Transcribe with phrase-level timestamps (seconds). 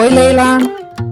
[0.00, 0.58] Oi, Leila.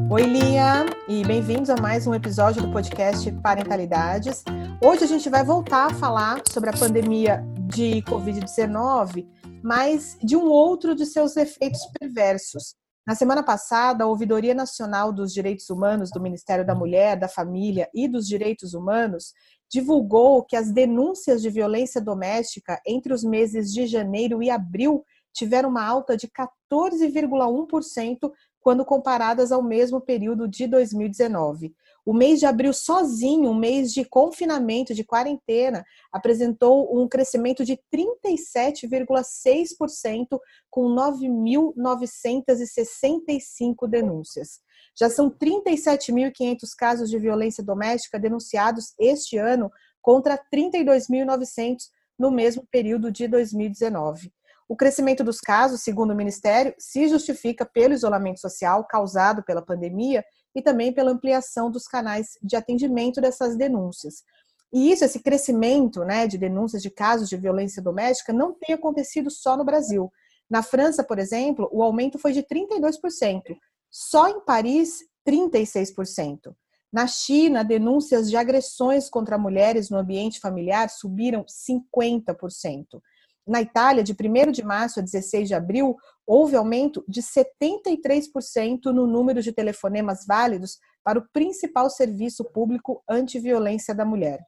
[0.08, 4.42] Oi, Lia, e bem-vindos a mais um episódio do podcast Parentalidades.
[4.82, 9.26] Hoje a gente vai voltar a falar sobre a pandemia de Covid-19,
[9.62, 12.74] mas de um outro de seus efeitos perversos.
[13.08, 17.88] Na semana passada, a Ouvidoria Nacional dos Direitos Humanos do Ministério da Mulher, da Família
[17.94, 19.32] e dos Direitos Humanos
[19.66, 25.70] divulgou que as denúncias de violência doméstica entre os meses de janeiro e abril tiveram
[25.70, 28.30] uma alta de 14,1%
[28.60, 31.74] quando comparadas ao mesmo período de 2019.
[32.08, 37.78] O mês de abril sozinho, um mês de confinamento, de quarentena, apresentou um crescimento de
[37.94, 40.40] 37,6%,
[40.70, 44.60] com 9.965 denúncias.
[44.98, 53.12] Já são 37.500 casos de violência doméstica denunciados este ano, contra 32.900 no mesmo período
[53.12, 54.32] de 2019.
[54.66, 60.24] O crescimento dos casos, segundo o Ministério, se justifica pelo isolamento social causado pela pandemia
[60.58, 64.24] e também pela ampliação dos canais de atendimento dessas denúncias.
[64.72, 69.30] E isso, esse crescimento né, de denúncias de casos de violência doméstica não tem acontecido
[69.30, 70.10] só no Brasil.
[70.50, 73.42] Na França, por exemplo, o aumento foi de 32%.
[73.90, 76.54] Só em Paris, 36%.
[76.92, 83.00] Na China, denúncias de agressões contra mulheres no ambiente familiar subiram 50%.
[83.48, 85.96] Na Itália, de 1 de março a 16 de abril,
[86.26, 93.94] houve aumento de 73% no número de telefonemas válidos para o principal serviço público anti-violência
[93.94, 94.44] da mulher.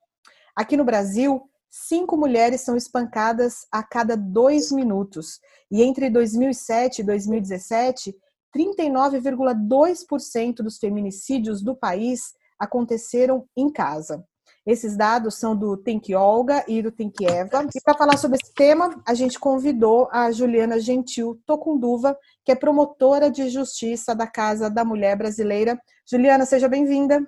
[0.54, 5.40] Aqui no Brasil, cinco mulheres são espancadas a cada dois minutos.
[5.70, 8.14] E entre 2007 e 2017,
[8.54, 14.22] 39,2% dos feminicídios do país aconteceram em casa.
[14.66, 17.66] Esses dados são do Think Olga e do Think Eva.
[17.74, 22.54] E para falar sobre esse tema, a gente convidou a Juliana Gentil Tocunduva, que é
[22.54, 25.80] promotora de justiça da Casa da Mulher Brasileira.
[26.08, 27.26] Juliana, seja bem-vinda.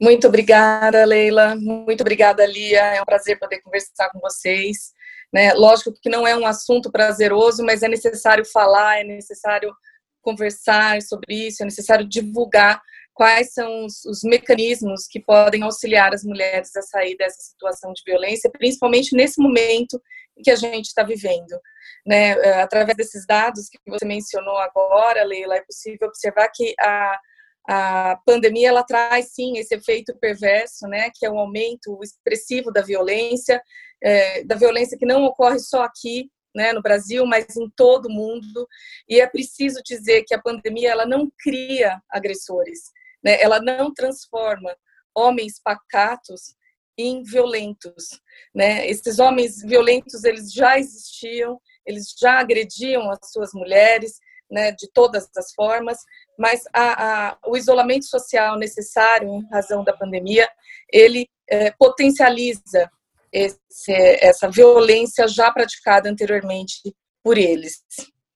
[0.00, 1.56] Muito obrigada, Leila.
[1.56, 2.80] Muito obrigada, Lia.
[2.94, 4.92] É um prazer poder conversar com vocês.
[5.32, 5.52] Né?
[5.54, 9.74] Lógico que não é um assunto prazeroso, mas é necessário falar, é necessário
[10.22, 12.80] conversar sobre isso, é necessário divulgar
[13.20, 18.02] quais são os, os, mecanismos que podem auxiliar as mulheres a sair dessa situação de
[18.02, 20.00] violência, principalmente nesse momento
[20.42, 21.60] que a gente está vivendo.
[22.06, 22.30] Né?
[22.30, 27.20] Eh, através desses dados que você mencionou agora, Leila, é possível observar que a,
[27.68, 32.80] a pandemia ela traz sim esse efeito perverso, né, que é um aumento expressivo da
[32.80, 33.62] violência,
[34.02, 38.10] é, da violência que não ocorre só aqui, né, no Brasil, mas em todo o
[38.10, 38.66] mundo.
[39.06, 43.40] E é preciso dizer que a pandemia ela não cria agressores, né?
[43.40, 44.74] Ela não transforma
[45.14, 46.54] homens pacatos
[46.96, 48.20] em violentos,
[48.54, 48.86] né?
[48.88, 54.18] Esses homens violentos eles já existiam, eles já agrediam as suas mulheres,
[54.50, 54.72] né?
[54.72, 55.98] De todas as formas,
[56.38, 60.48] mas a, a, o isolamento social necessário em razão da pandemia
[60.92, 62.90] ele é, potencializa
[63.32, 67.82] esse, essa violência já praticada anteriormente por eles,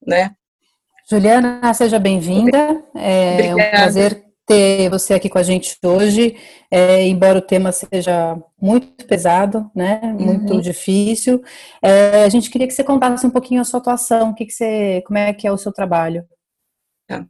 [0.06, 0.30] né?
[1.10, 2.82] Juliana, seja bem-vinda.
[2.94, 6.36] É um prazer ter você aqui com a gente hoje,
[6.70, 10.60] é, embora o tema seja muito pesado, né, muito uhum.
[10.60, 11.42] difícil.
[11.82, 15.02] É, a gente queria que você contasse um pouquinho a sua atuação, que que você,
[15.06, 16.26] como é que é o seu trabalho.
[17.08, 17.24] Tá.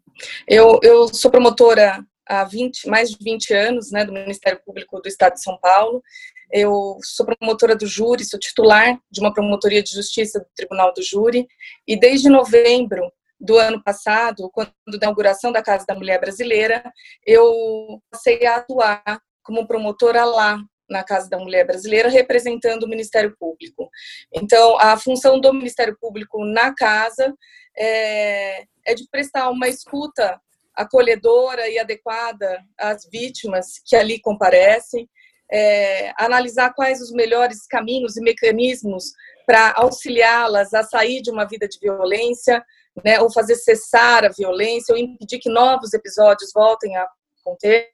[0.46, 5.08] Eu, eu sou promotora há 20, mais de 20 anos, né, do Ministério Público do
[5.08, 6.02] Estado de São Paulo.
[6.50, 11.02] Eu sou promotora do júri, sou titular de uma promotoria de justiça do Tribunal do
[11.02, 11.46] Júri,
[11.86, 13.10] e desde novembro
[13.44, 16.82] do ano passado, quando da inauguração da Casa da Mulher Brasileira,
[17.26, 19.02] eu passei a atuar
[19.42, 23.88] como promotora lá na Casa da Mulher Brasileira, representando o Ministério Público.
[24.32, 27.34] Então, a função do Ministério Público na casa
[27.76, 30.40] é, é de prestar uma escuta
[30.74, 35.08] acolhedora e adequada às vítimas que ali comparecem,
[35.50, 39.12] é, analisar quais os melhores caminhos e mecanismos
[39.46, 42.64] para auxiliá-las a sair de uma vida de violência,
[43.04, 47.06] né, ou fazer cessar a violência, ou impedir que novos episódios voltem a
[47.40, 47.90] acontecer,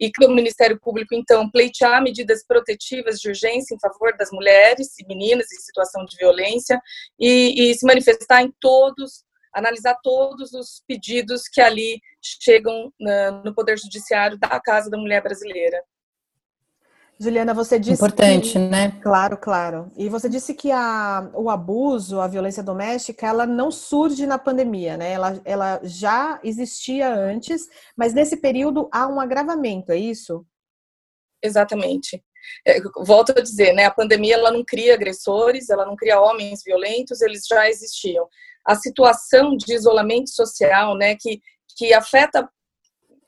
[0.00, 4.98] e que o Ministério Público, então, pleitear medidas protetivas de urgência em favor das mulheres
[4.98, 6.80] e meninas em situação de violência,
[7.18, 9.24] e, e se manifestar em todos,
[9.54, 15.22] analisar todos os pedidos que ali chegam na, no Poder Judiciário da Casa da Mulher
[15.22, 15.82] Brasileira.
[17.20, 18.92] Juliana, você disse importante, que, né?
[19.02, 19.90] Claro, claro.
[19.96, 24.96] E você disse que a, o abuso, a violência doméstica, ela não surge na pandemia,
[24.96, 25.12] né?
[25.12, 30.46] Ela, ela já existia antes, mas nesse período há um agravamento, é isso?
[31.42, 32.22] Exatamente.
[32.64, 33.86] É, volto a dizer, né?
[33.86, 38.28] A pandemia ela não cria agressores, ela não cria homens violentos, eles já existiam.
[38.64, 41.16] A situação de isolamento social, né?
[41.16, 41.40] Que
[41.76, 42.48] que afeta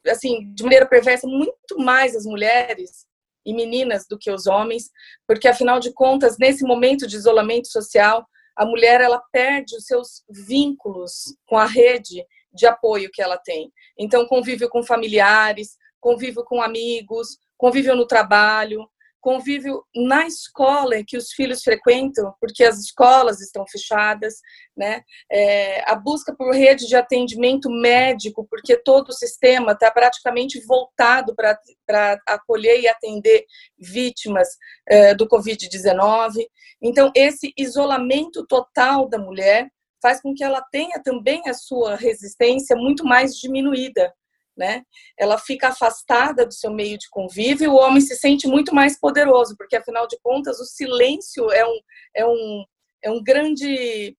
[0.09, 3.07] assim de maneira perversa muito mais as mulheres
[3.45, 4.91] e meninas do que os homens,
[5.27, 8.27] porque afinal de contas, nesse momento de isolamento social,
[8.57, 13.73] a mulher ela perde os seus vínculos com a rede de apoio que ela tem.
[13.99, 18.89] Então, convívio com familiares, convívio com amigos, convívio no trabalho,
[19.21, 24.35] convívio na escola que os filhos frequentam, porque as escolas estão fechadas,
[24.77, 25.03] né?
[25.31, 31.35] É, a busca por rede de atendimento médico, porque todo o sistema está praticamente voltado
[31.35, 33.45] para acolher e atender
[33.79, 34.49] vítimas
[34.89, 36.45] é, do Covid-19.
[36.83, 39.71] Então, esse isolamento total da mulher
[40.03, 44.13] faz com que ela tenha também a sua resistência muito mais diminuída
[44.61, 44.83] né?
[45.19, 49.01] Ela fica afastada do seu meio de convívio e o homem se sente muito mais
[49.01, 51.81] poderoso, porque afinal de contas o silêncio é um,
[52.15, 52.65] é um,
[53.05, 54.15] é um grande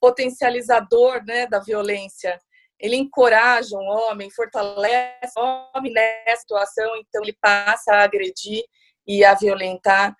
[0.00, 2.40] potencializador né, da violência.
[2.78, 8.62] Ele encoraja um homem, fortalece o homem nessa situação, então ele passa a agredir
[9.04, 10.14] e a violentar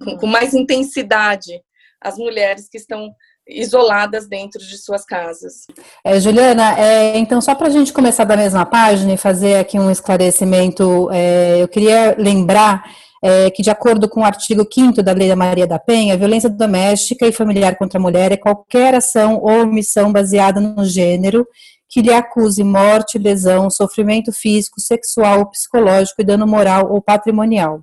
[0.00, 0.16] uhum.
[0.16, 1.60] com mais intensidade
[2.00, 3.12] as mulheres que estão
[3.48, 5.66] isoladas dentro de suas casas.
[6.04, 9.78] É, Juliana, é, então só para a gente começar da mesma página e fazer aqui
[9.78, 12.84] um esclarecimento, é, eu queria lembrar
[13.22, 16.48] é, que, de acordo com o artigo 5 da Lei da Maria da Penha, violência
[16.48, 21.46] doméstica e familiar contra a mulher é qualquer ação ou omissão baseada no gênero
[21.88, 27.80] que lhe acuse morte, lesão, sofrimento físico, sexual psicológico e dano moral ou patrimonial.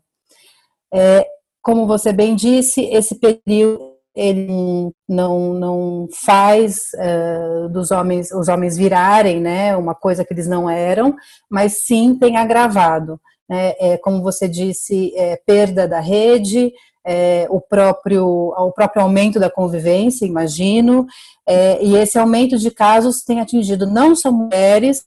[0.94, 1.26] É,
[1.62, 8.78] como você bem disse, esse período ele não, não faz uh, dos homens os homens
[8.78, 11.16] virarem né, uma coisa que eles não eram,
[11.50, 13.20] mas sim tem agravado.
[13.48, 16.72] Né, é, como você disse, é, perda da rede,
[17.06, 21.06] é, o, próprio, o próprio aumento da convivência, imagino,
[21.48, 25.04] é, e esse aumento de casos tem atingido não só mulheres,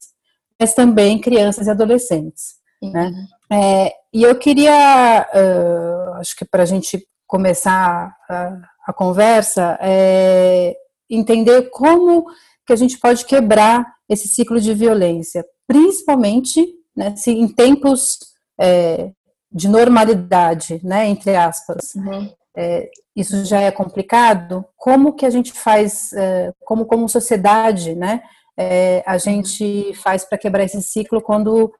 [0.60, 2.58] mas também crianças e adolescentes.
[2.80, 2.92] Uhum.
[2.92, 3.12] Né?
[3.50, 8.56] É, e eu queria, uh, acho que para a gente começar a
[8.88, 10.74] a conversa, é
[11.10, 12.24] entender como
[12.66, 18.18] que a gente pode quebrar esse ciclo de violência, principalmente né, se em tempos
[18.58, 19.10] é,
[19.52, 21.94] de normalidade, né, entre aspas.
[21.96, 22.32] Uhum.
[22.56, 24.64] É, isso já é complicado.
[24.74, 28.22] Como que a gente faz, é, como como sociedade, né,
[28.56, 31.74] é, a gente faz para quebrar esse ciclo quando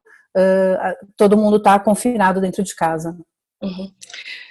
[1.17, 3.17] todo mundo está confinado dentro de casa?
[3.61, 3.93] Uhum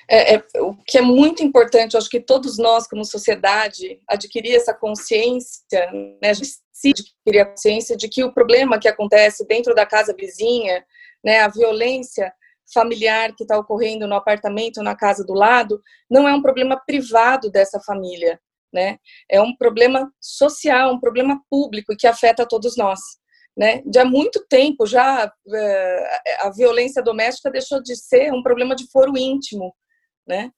[0.09, 4.55] é, é, o que é muito importante, eu acho que todos nós, como sociedade, adquirir
[4.55, 5.91] essa consciência,
[6.23, 6.51] né, a gente
[6.87, 10.83] adquirir a consciência de que o problema que acontece dentro da casa vizinha,
[11.23, 12.33] né, a violência
[12.73, 17.51] familiar que está ocorrendo no apartamento, na casa do lado, não é um problema privado
[17.51, 18.39] dessa família,
[18.73, 18.99] né?
[19.31, 23.01] É um problema social, um problema público que afeta todos nós.
[23.59, 23.83] Né?
[23.85, 28.89] De há muito tempo já eh, a violência doméstica deixou de ser um problema de
[28.89, 29.75] foro íntimo,
[30.25, 30.53] né?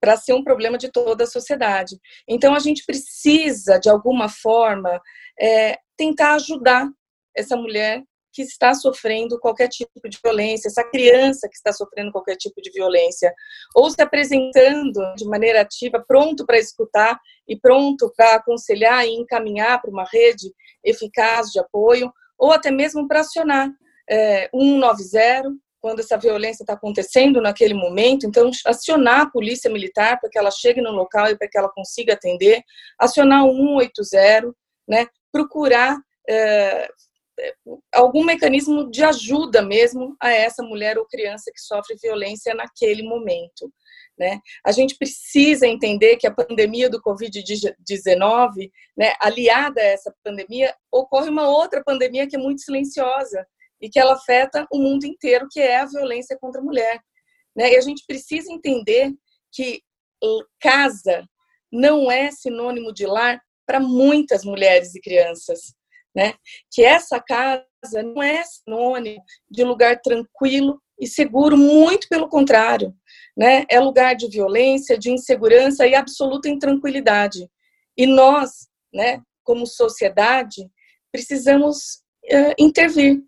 [0.00, 1.98] Para ser um problema de toda a sociedade.
[2.26, 4.98] Então, a gente precisa, de alguma forma,
[5.38, 6.88] é, tentar ajudar
[7.36, 12.36] essa mulher que está sofrendo qualquer tipo de violência, essa criança que está sofrendo qualquer
[12.36, 13.34] tipo de violência,
[13.74, 19.80] ou se apresentando de maneira ativa, pronto para escutar e pronto para aconselhar e encaminhar
[19.82, 20.52] para uma rede
[20.84, 23.70] eficaz de apoio, ou até mesmo para acionar
[24.08, 30.28] é, 190, quando essa violência está acontecendo naquele momento, então acionar a polícia militar para
[30.28, 32.62] que ela chegue no local e para que ela consiga atender,
[32.98, 34.52] acionar o 180,
[34.88, 35.96] né, procurar
[36.28, 36.88] é,
[37.94, 43.72] algum mecanismo de ajuda mesmo a essa mulher ou criança que sofre violência naquele momento.
[44.20, 44.38] Né?
[44.62, 51.30] A gente precisa entender que a pandemia do Covid-19, né, aliada a essa pandemia, ocorre
[51.30, 53.46] uma outra pandemia que é muito silenciosa,
[53.80, 57.00] e que ela afeta o mundo inteiro, que é a violência contra a mulher.
[57.56, 57.72] Né?
[57.72, 59.10] E a gente precisa entender
[59.50, 59.80] que
[60.60, 61.26] casa
[61.72, 65.74] não é sinônimo de lar para muitas mulheres e crianças.
[66.14, 66.34] Né?
[66.70, 72.94] Que essa casa não é sinônimo de lugar tranquilo e seguro, muito pelo contrário.
[73.36, 73.64] Né?
[73.70, 77.48] É lugar de violência, de insegurança e absoluta intranquilidade.
[77.96, 80.68] E nós, né, como sociedade,
[81.10, 83.22] precisamos uh, intervir,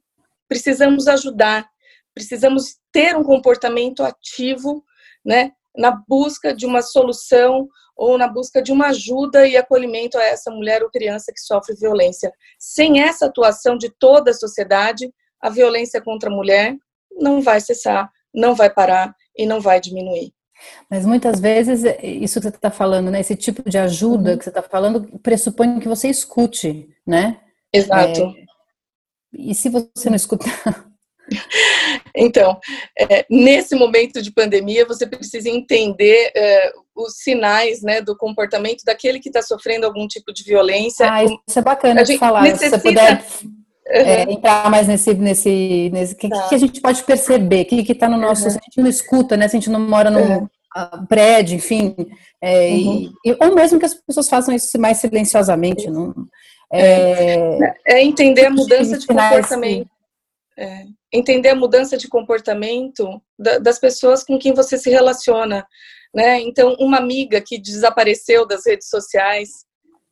[0.48, 1.68] precisamos ajudar,
[2.14, 4.84] precisamos ter um comportamento ativo,
[5.24, 10.24] né, na busca de uma solução ou na busca de uma ajuda e acolhimento a
[10.24, 12.32] essa mulher ou criança que sofre violência.
[12.58, 16.76] Sem essa atuação de toda a sociedade, a violência contra a mulher
[17.12, 20.32] não vai cessar, não vai parar e não vai diminuir.
[20.88, 24.38] Mas muitas vezes, isso que você está falando, né, esse tipo de ajuda uhum.
[24.38, 27.40] que você está falando, pressupõe que você escute, né?
[27.72, 28.20] Exato.
[28.20, 28.44] É,
[29.32, 30.86] e se você não escutar?
[32.14, 32.60] Então,
[32.98, 39.18] é, nesse momento de pandemia, você precisa entender é, os sinais né, do comportamento daquele
[39.18, 41.10] que está sofrendo algum tipo de violência.
[41.10, 42.42] Ah, isso é bacana de falar.
[42.42, 42.78] Necessita...
[42.78, 43.24] Se você puder
[43.86, 46.48] é, entrar mais nesse, nesse, nesse que, tá.
[46.48, 48.50] que a gente pode perceber, o que está no nosso, uhum.
[48.50, 49.48] se a gente não escuta, né?
[49.48, 51.06] Se a gente não mora num uhum.
[51.08, 51.94] prédio, enfim,
[52.40, 53.12] é, uhum.
[53.24, 56.14] e, ou mesmo que as pessoas façam isso mais silenciosamente, não,
[56.72, 59.88] é, é entender a mudança de comportamento.
[60.56, 65.66] É, entender a mudança de comportamento das pessoas com quem você se relaciona,
[66.14, 66.40] né?
[66.40, 69.64] Então, uma amiga que desapareceu das redes sociais,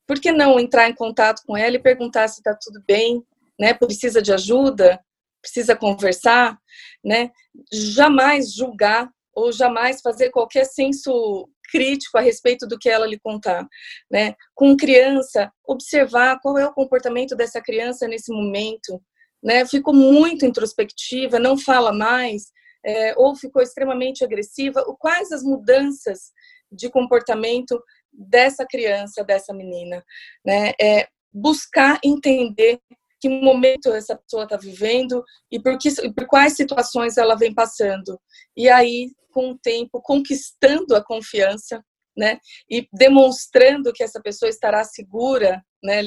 [0.07, 3.23] por que não entrar em contato com ela e perguntar se está tudo bem,
[3.59, 3.75] né?
[3.75, 4.99] Precisa de ajuda?
[5.41, 6.59] Precisa conversar,
[7.05, 7.31] né?
[7.73, 13.67] Jamais julgar ou jamais fazer qualquer senso crítico a respeito do que ela lhe contar,
[14.11, 14.35] né?
[14.55, 19.01] Com criança, observar qual é o comportamento dessa criança nesse momento,
[19.43, 19.65] né?
[19.65, 22.51] Ficou muito introspectiva, não fala mais,
[22.85, 24.85] é, ou ficou extremamente agressiva.
[24.99, 26.33] Quais as mudanças
[26.71, 27.83] de comportamento
[28.13, 30.05] dessa criança, dessa menina,
[30.45, 30.73] né?
[30.81, 32.81] É buscar entender
[33.21, 38.19] que momento essa pessoa está vivendo e por, que, por quais situações ela vem passando.
[38.57, 41.85] E aí, com o tempo, conquistando a confiança,
[42.17, 46.03] né, e demonstrando que essa pessoa estará segura, né,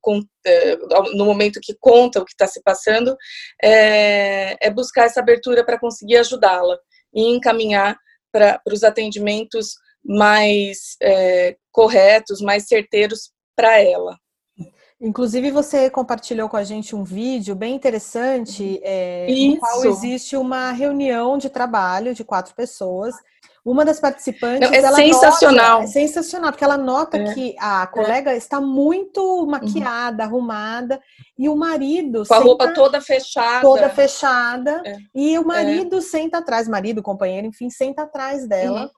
[0.00, 0.76] com, é,
[1.14, 3.16] no momento que conta o que está se passando,
[3.62, 6.78] é, é, buscar essa abertura para conseguir ajudá-la
[7.14, 7.98] e encaminhar
[8.32, 14.16] para os atendimentos mais é, corretos, mais certeiros para ela.
[15.00, 20.72] Inclusive, você compartilhou com a gente um vídeo bem interessante, é, no qual existe uma
[20.72, 23.14] reunião de trabalho de quatro pessoas.
[23.68, 24.70] Uma das participantes.
[24.70, 25.80] Não, é sensacional.
[25.80, 27.34] Nota, é sensacional, porque ela nota é.
[27.34, 28.36] que a colega é.
[28.36, 30.28] está muito maquiada, uhum.
[30.28, 31.00] arrumada,
[31.38, 32.24] e o marido.
[32.26, 33.60] Com a roupa toda fechada.
[33.60, 34.82] Toda fechada.
[34.86, 34.96] É.
[35.14, 38.84] E o marido senta atrás, marido, companheiro, enfim, senta atrás dela.
[38.84, 38.90] Uhum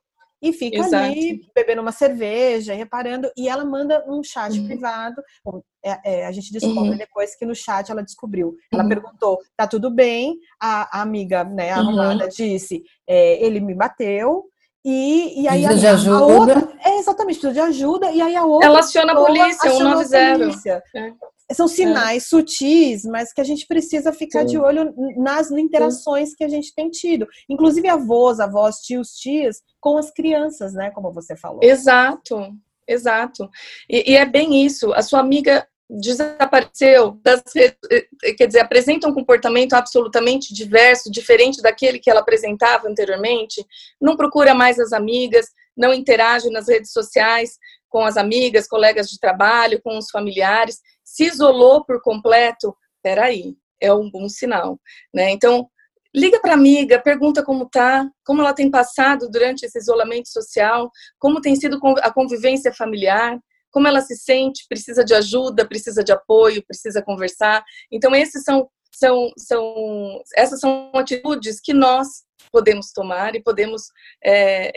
[0.42, 1.04] e fica Exato.
[1.04, 4.66] ali bebendo uma cerveja, reparando, e ela manda um chat uhum.
[4.66, 5.22] privado.
[5.44, 6.96] Bom, é, é, a gente descobre uhum.
[6.96, 8.56] depois que no chat ela descobriu.
[8.72, 8.88] Ela uhum.
[8.88, 10.38] perguntou: tá tudo bem?
[10.60, 12.28] A, a amiga, né, a uhum.
[12.28, 14.49] disse: é, ele me bateu.
[14.84, 16.68] E, e aí a, a outra.
[16.84, 18.10] É exatamente, precisa de ajuda.
[18.10, 18.68] E aí a outra.
[18.68, 20.82] Ela aciona a polícia, 190.
[20.94, 21.12] É.
[21.52, 22.26] São sinais é.
[22.26, 24.46] sutis, mas que a gente precisa ficar Sim.
[24.46, 26.36] de olho nas interações Sim.
[26.36, 27.26] que a gente tem tido.
[27.48, 30.90] Inclusive avós, avós, tios, tias, com as crianças, né?
[30.90, 31.60] Como você falou.
[31.62, 32.54] Exato,
[32.86, 33.50] exato.
[33.88, 34.92] E, e é bem isso.
[34.94, 35.66] A sua amiga
[35.98, 42.20] desapareceu das eh, eh, quer dizer, apresenta um comportamento absolutamente diverso, diferente daquele que ela
[42.20, 43.64] apresentava anteriormente,
[44.00, 49.18] não procura mais as amigas, não interage nas redes sociais com as amigas, colegas de
[49.18, 54.78] trabalho, com os familiares, se isolou por completo, peraí, é um bom sinal,
[55.12, 55.30] né?
[55.30, 55.68] Então,
[56.14, 60.88] liga para a amiga, pergunta como tá, como ela tem passado durante esse isolamento social,
[61.18, 66.12] como tem sido a convivência familiar, como ela se sente, precisa de ajuda, precisa de
[66.12, 67.64] apoio, precisa conversar.
[67.90, 72.08] Então, esses são, são, são essas são atitudes que nós
[72.50, 73.84] podemos tomar e podemos
[74.24, 74.72] é,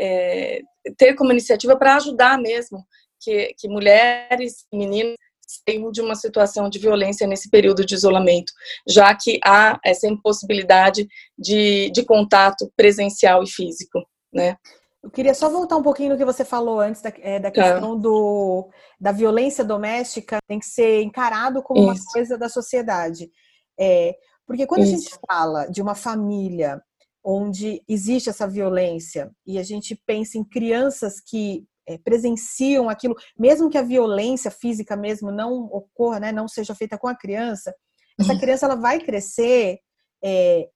[0.57, 0.62] é,
[0.97, 2.85] ter como iniciativa para ajudar mesmo
[3.19, 8.51] que, que mulheres e meninas saiam de uma situação de violência nesse período de isolamento,
[8.88, 11.07] já que há essa impossibilidade
[11.38, 14.00] de, de contato presencial e físico,
[14.33, 14.57] né?
[15.03, 17.62] Eu queria só voltar um pouquinho no que você falou antes da, é, da tá.
[17.62, 18.69] questão do,
[19.00, 22.03] da violência doméstica, tem que ser encarado como Isso.
[22.03, 23.29] uma coisa da sociedade.
[23.77, 24.15] É,
[24.48, 24.93] porque quando Isso.
[24.93, 26.81] a gente fala de uma família
[27.24, 33.69] onde existe essa violência e a gente pensa em crianças que é, presenciam aquilo, mesmo
[33.69, 37.74] que a violência física mesmo não ocorra, né, não seja feita com a criança,
[38.19, 38.39] essa uhum.
[38.39, 39.79] criança ela vai crescer
[40.24, 40.69] é,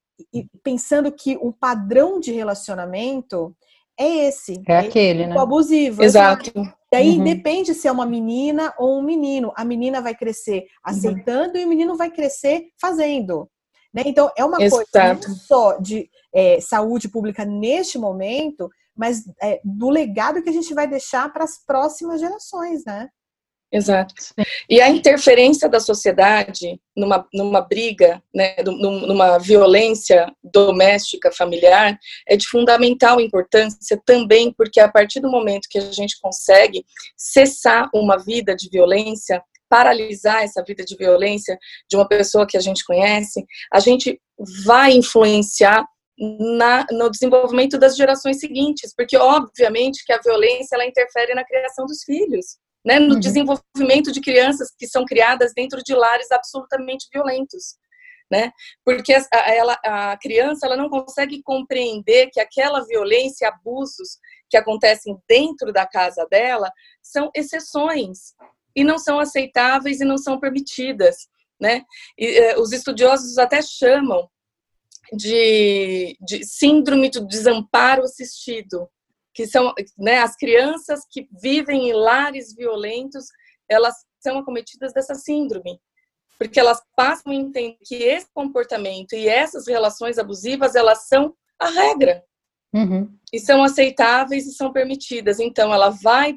[0.64, 3.56] pensando que o padrão de relacionamento
[4.00, 4.62] é esse.
[4.68, 5.36] É aquele, é né?
[5.36, 6.04] O abusivo.
[6.04, 6.52] Exato.
[6.92, 7.24] E aí uhum.
[7.24, 9.52] depende se é uma menina ou um menino.
[9.56, 11.62] A menina vai crescer aceitando uhum.
[11.62, 13.50] e o menino vai crescer fazendo.
[13.94, 14.04] Né?
[14.06, 14.86] Então, é uma Exato.
[14.92, 20.54] coisa não só de é, saúde pública neste momento, mas é, do legado que a
[20.54, 23.10] gente vai deixar para as próximas gerações, né?
[23.72, 24.14] Exato.
[24.70, 31.98] E a interferência da sociedade numa, numa briga, né, numa violência doméstica, familiar,
[32.28, 36.86] é de fundamental importância também, porque a partir do momento que a gente consegue
[37.18, 41.58] cessar uma vida de violência, paralisar essa vida de violência
[41.90, 44.18] de uma pessoa que a gente conhece, a gente
[44.66, 45.86] vai influenciar
[46.58, 51.86] na, no desenvolvimento das gerações seguintes, porque obviamente que a violência ela interfere na criação
[51.86, 53.20] dos filhos né, no uhum.
[53.20, 57.76] desenvolvimento de crianças que são criadas dentro de lares absolutamente violentos.
[58.30, 58.52] Né?
[58.84, 64.18] Porque a, ela, a criança ela não consegue compreender que aquela violência e abusos
[64.50, 68.34] que acontecem dentro da casa dela são exceções
[68.76, 71.28] e não são aceitáveis e não são permitidas.
[71.60, 71.84] Né?
[72.18, 74.30] E, eh, os estudiosos até chamam
[75.14, 78.90] de, de síndrome do desamparo assistido,
[79.38, 83.28] que são né, as crianças que vivem em lares violentos,
[83.70, 85.80] elas são acometidas dessa síndrome,
[86.40, 91.70] porque elas passam a entender que esse comportamento e essas relações abusivas elas são a
[91.70, 92.24] regra
[92.74, 93.08] uhum.
[93.32, 95.40] e são aceitáveis e são permitidas.
[95.40, 96.36] Então, ela vai,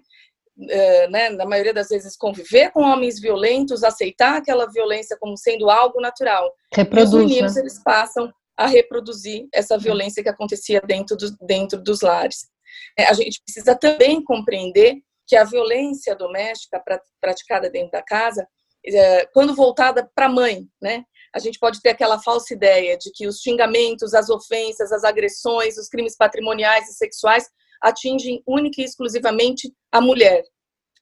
[0.68, 5.70] eh, né, na maioria das vezes, conviver com homens violentos, aceitar aquela violência como sendo
[5.70, 6.52] algo natural.
[6.70, 7.62] Reproduz, e os meninos né?
[7.62, 12.50] eles passam a reproduzir essa violência que acontecia dentro, do, dentro dos lares.
[12.98, 14.96] É, a gente precisa também compreender
[15.26, 16.82] que a violência doméstica
[17.20, 18.46] praticada dentro da casa,
[18.84, 21.04] é, quando voltada para a mãe, né?
[21.32, 25.78] A gente pode ter aquela falsa ideia de que os xingamentos, as ofensas, as agressões,
[25.78, 27.48] os crimes patrimoniais e sexuais
[27.80, 30.42] atingem única e exclusivamente a mulher.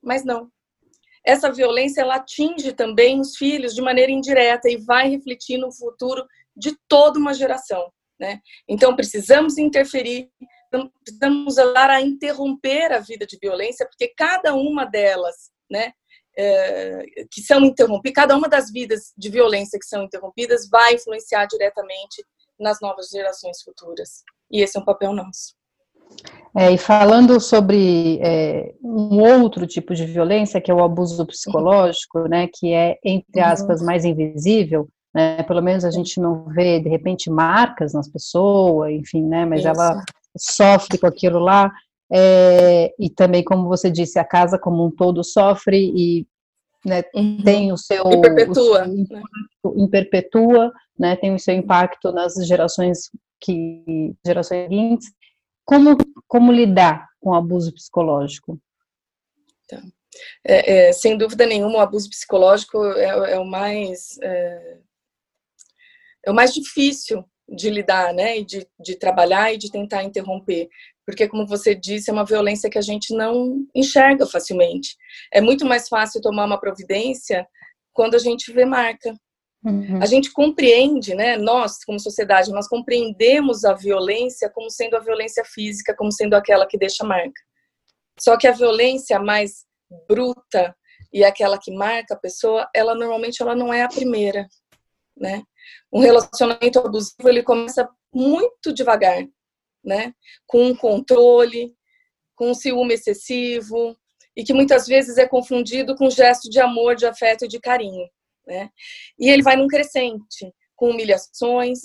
[0.03, 0.51] Mas não.
[1.25, 6.27] Essa violência ela atinge também os filhos de maneira indireta e vai refletir no futuro
[6.57, 7.91] de toda uma geração.
[8.19, 8.41] Né?
[8.69, 10.31] Então, precisamos interferir
[10.71, 15.93] precisamos usar a interromper a vida de violência, porque cada uma delas, né,
[16.37, 21.47] é, que são interrompidas, cada uma das vidas de violência que são interrompidas vai influenciar
[21.47, 22.25] diretamente
[22.59, 24.23] nas novas gerações futuras.
[24.51, 25.57] E esse é um papel nosso.
[26.57, 32.29] É, e falando sobre é, um outro tipo de violência, que é o abuso psicológico,
[32.29, 33.47] né, que é, entre uhum.
[33.47, 38.93] aspas, mais invisível, né, pelo menos a gente não vê, de repente, marcas nas pessoas,
[38.93, 39.69] enfim, né, mas Isso.
[39.69, 40.03] ela
[40.39, 41.73] sofre com aquilo lá,
[42.11, 46.27] é, e também, como você disse, a casa como um todo sofre e
[46.85, 47.43] né, uhum.
[47.43, 48.11] tem o seu.
[48.11, 48.89] E perpetua.
[49.63, 49.89] O seu né?
[49.91, 55.13] perpetua, né, tem o seu impacto nas gerações que gerações seguintes.
[55.65, 55.97] Como,
[56.27, 58.59] como lidar com o abuso psicológico?
[59.65, 59.83] Então,
[60.47, 64.79] é, é, sem dúvida nenhuma, o abuso psicológico é, é o mais é,
[66.25, 70.69] é o mais difícil de lidar, né, e de, de trabalhar e de tentar interromper,
[71.07, 74.95] porque como você disse, é uma violência que a gente não enxerga facilmente.
[75.33, 77.49] É muito mais fácil tomar uma providência
[77.95, 79.15] quando a gente vê marca.
[79.65, 80.03] Uhum.
[80.03, 85.43] A gente compreende, né, nós como sociedade, nós compreendemos a violência como sendo a violência
[85.47, 87.41] física, como sendo aquela que deixa marca.
[88.21, 89.65] Só que a violência mais
[90.07, 90.77] bruta
[91.11, 94.47] e aquela que marca a pessoa, ela normalmente ela não é a primeira,
[95.17, 95.43] né?
[95.93, 99.25] Um relacionamento abusivo ele começa muito devagar,
[99.85, 100.13] né?
[100.47, 101.75] Com um controle,
[102.35, 103.97] com um ciúme excessivo
[104.37, 107.59] e que muitas vezes é confundido com um gesto de amor, de afeto e de
[107.59, 108.07] carinho,
[108.47, 108.71] né?
[109.19, 111.81] E ele vai num crescente, com humilhações.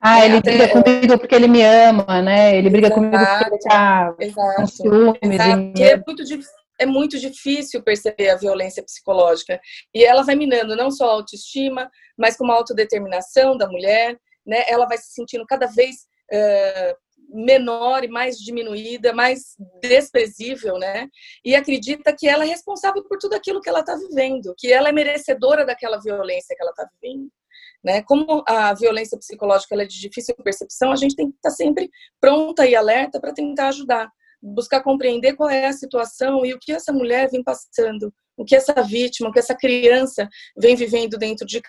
[0.00, 0.26] Ah, né?
[0.26, 0.50] ele Até...
[0.50, 2.56] briga comigo porque ele me ama, né?
[2.56, 3.00] Ele briga Exato.
[3.00, 4.56] comigo porque ele tá Exato.
[4.56, 5.18] com ciúmes.
[5.22, 5.72] Exato.
[5.76, 9.60] E é muito difícil é muito difícil perceber a violência psicológica.
[9.94, 14.64] E ela vai minando não só a autoestima, mas como a autodeterminação da mulher, né?
[14.68, 15.96] Ela vai se sentindo cada vez
[16.32, 16.96] uh,
[17.30, 21.08] menor e mais diminuída, mais desprezível, né?
[21.44, 24.88] E acredita que ela é responsável por tudo aquilo que ela está vivendo, que ela
[24.88, 27.28] é merecedora daquela violência que ela está vivendo.
[27.84, 28.02] Né?
[28.02, 31.88] Como a violência psicológica é de difícil percepção, a gente tem que estar tá sempre
[32.20, 34.10] pronta e alerta para tentar ajudar
[34.42, 38.54] buscar compreender qual é a situação e o que essa mulher vem passando, o que
[38.56, 41.60] essa vítima, o que essa criança vem vivendo dentro de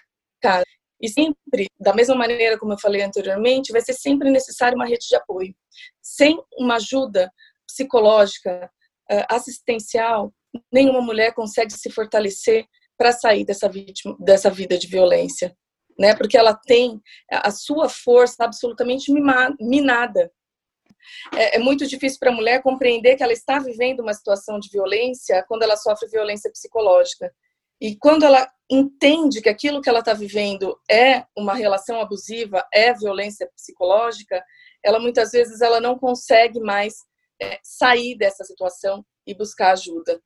[0.41, 0.65] casa.
[1.01, 5.07] E sempre, da mesma maneira como eu falei anteriormente, vai ser sempre necessário uma rede
[5.07, 5.55] de apoio.
[6.01, 7.31] Sem uma ajuda
[7.65, 8.69] psicológica,
[9.09, 10.33] eh, assistencial,
[10.71, 12.65] nenhuma mulher consegue se fortalecer
[12.97, 15.55] para sair dessa, vítima, dessa vida de violência,
[15.97, 16.15] né?
[16.15, 16.99] Porque ela tem
[17.31, 19.11] a sua força absolutamente
[19.59, 20.29] minada
[21.35, 24.69] é, é muito difícil para a mulher compreender que ela está vivendo uma situação de
[24.69, 27.31] violência quando ela sofre violência psicológica.
[27.81, 32.93] E quando ela entende que aquilo que ela está vivendo é uma relação abusiva, é
[32.93, 34.43] violência psicológica,
[34.83, 36.93] ela muitas vezes ela não consegue mais
[37.41, 40.21] é, sair dessa situação e buscar ajuda.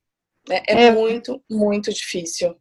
[0.50, 2.54] É, é, muito, muito difícil.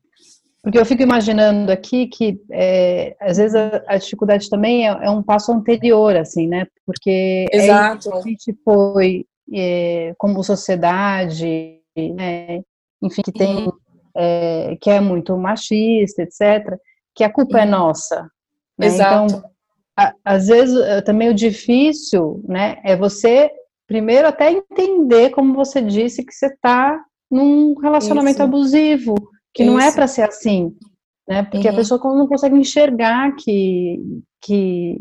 [0.64, 5.10] Porque eu fico imaginando aqui que, é, às vezes, a, a dificuldade também é, é,
[5.10, 6.66] um passo anterior, assim, né?
[6.86, 8.16] Porque é Exato.
[8.16, 12.62] a gente foi, é, como sociedade, né?
[13.02, 13.74] enfim, que tem, uhum.
[14.16, 16.78] É, que é muito machista, etc.,
[17.14, 17.68] que a culpa é uhum.
[17.68, 18.32] é nossa.
[18.78, 18.88] Né?
[18.88, 19.36] Exato.
[19.36, 19.44] Então,
[19.98, 23.52] a, às vezes, eh, também o difícil, né, é você,
[23.86, 27.00] primeiro, até entender, como você disse, que você está
[27.30, 28.44] num relacionamento Isso.
[28.44, 29.16] abusivo,
[29.54, 29.72] que Isso.
[29.72, 30.76] não é para ser assim,
[31.28, 31.44] né?
[31.44, 31.74] Porque uhum.
[31.74, 34.00] a pessoa não consegue enxergar que,
[34.42, 34.98] que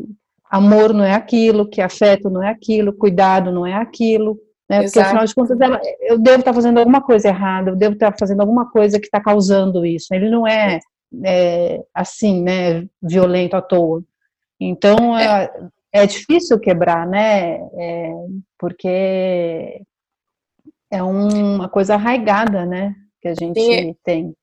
[0.49, 4.37] amor não é aquilo, que afeto não é aquilo, cuidado não é aquilo,
[4.69, 4.83] né?
[4.83, 5.07] Porque Exato.
[5.07, 8.41] afinal de contas ela, eu devo estar fazendo alguma coisa errada, eu devo estar fazendo
[8.41, 10.13] alguma coisa que está causando isso.
[10.13, 10.79] Ele não é,
[11.23, 12.87] é, assim, né?
[13.01, 14.03] Violento à toa.
[14.59, 15.51] Então é,
[15.93, 17.55] é, é difícil quebrar, né?
[17.73, 18.13] É,
[18.57, 19.81] porque
[20.91, 22.95] é uma coisa arraigada, né?
[23.21, 24.33] Que a gente Sim, tem.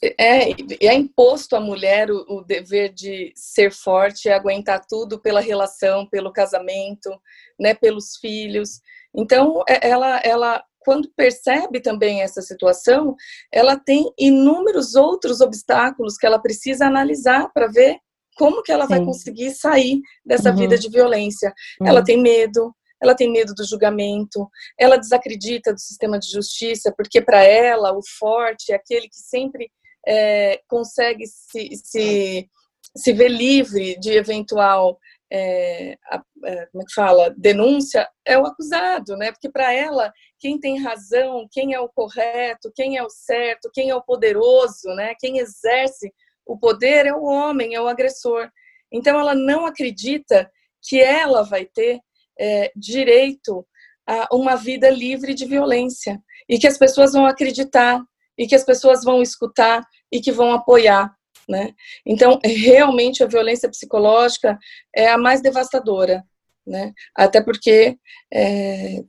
[0.00, 0.50] É,
[0.86, 6.32] é imposto à mulher o, o, dever de ser forte, aguentar tudo pela relação, pelo
[6.32, 7.10] casamento,
[7.58, 8.80] né, pelos filhos.
[9.12, 13.16] Então, é, ela, ela, quando percebe também essa situação,
[13.52, 17.98] ela tem inúmeros outros obstáculos que ela precisa analisar para ver
[18.36, 18.90] como que ela Sim.
[18.90, 20.56] vai conseguir sair dessa uhum.
[20.56, 21.52] vida de violência.
[21.80, 21.88] Uhum.
[21.88, 27.20] Ela tem medo, ela tem medo do julgamento, ela desacredita do sistema de justiça, porque
[27.20, 29.70] para ela o forte é aquele que sempre
[30.08, 32.48] é, consegue se, se,
[32.96, 34.98] se ver livre de eventual
[35.30, 39.30] é, a, é, como é que fala, denúncia, é o acusado, né?
[39.30, 43.90] Porque para ela, quem tem razão, quem é o correto, quem é o certo, quem
[43.90, 45.14] é o poderoso, né?
[45.18, 46.10] Quem exerce
[46.46, 48.50] o poder é o homem, é o agressor.
[48.90, 50.50] Então ela não acredita
[50.82, 52.00] que ela vai ter
[52.40, 53.66] é, direito
[54.06, 56.18] a uma vida livre de violência
[56.48, 58.02] e que as pessoas vão acreditar
[58.38, 61.14] e que as pessoas vão escutar e que vão apoiar,
[61.48, 61.74] né?
[62.04, 64.58] Então, realmente a violência psicológica
[64.94, 66.24] é a mais devastadora,
[66.66, 66.92] né?
[67.14, 67.96] Até porque
[68.32, 69.02] é,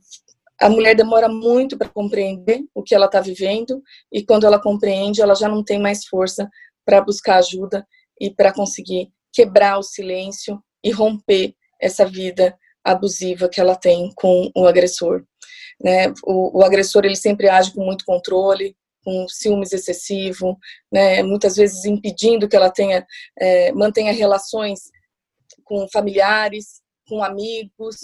[0.60, 3.82] a mulher demora muito para compreender o que ela está vivendo
[4.12, 6.48] e quando ela compreende, ela já não tem mais força
[6.84, 7.86] para buscar ajuda
[8.20, 14.50] e para conseguir quebrar o silêncio e romper essa vida abusiva que ela tem com
[14.54, 15.24] o agressor.
[15.82, 16.12] Né?
[16.24, 20.58] O, o agressor ele sempre age com muito controle, com ciúmes excessivo,
[20.92, 21.22] né?
[21.22, 23.06] muitas vezes impedindo que ela tenha,
[23.38, 24.90] é, mantenha relações
[25.64, 27.96] com familiares, com amigos,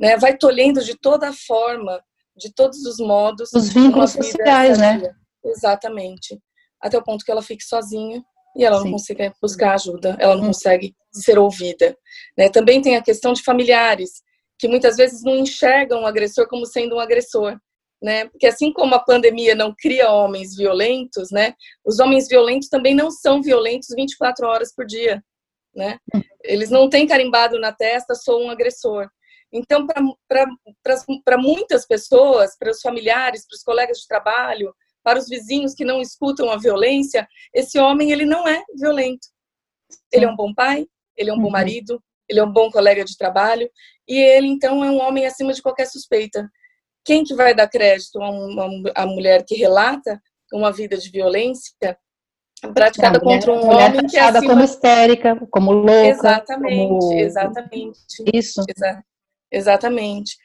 [0.00, 0.16] né?
[0.16, 2.00] vai tolhendo de toda forma,
[2.36, 3.52] de todos os modos.
[3.52, 5.14] Os vínculos sociais, né?
[5.44, 6.40] Exatamente.
[6.80, 8.22] Até o ponto que ela fique sozinha
[8.56, 8.84] e ela Sim.
[8.84, 10.46] não consegue buscar ajuda, ela não hum.
[10.48, 11.96] consegue ser ouvida.
[12.36, 12.48] Né?
[12.48, 14.22] Também tem a questão de familiares,
[14.58, 17.58] que muitas vezes não enxergam o agressor como sendo um agressor.
[18.02, 18.26] Né?
[18.26, 21.54] Porque assim como a pandemia não cria homens violentos, né?
[21.84, 25.24] Os homens violentos também não são violentos 24 horas por dia,
[25.74, 25.98] né?
[26.42, 29.08] Eles não têm carimbado na testa sou um agressor.
[29.50, 35.74] Então, para muitas pessoas, para os familiares, para os colegas de trabalho, para os vizinhos
[35.74, 39.28] que não escutam a violência, esse homem ele não é violento.
[40.12, 41.50] Ele é um bom pai, ele é um bom uhum.
[41.52, 43.70] marido, ele é um bom colega de trabalho
[44.08, 46.50] e ele então é um homem acima de qualquer suspeita.
[47.04, 50.20] Quem que vai dar crédito a uma a mulher que relata
[50.52, 51.98] uma vida de violência
[52.72, 54.46] praticada mulher, contra um homem que é acima...
[54.46, 57.18] como histérica, como louca, exatamente, como...
[57.18, 57.98] exatamente,
[58.32, 59.04] isso, Exa
[59.52, 60.36] exatamente.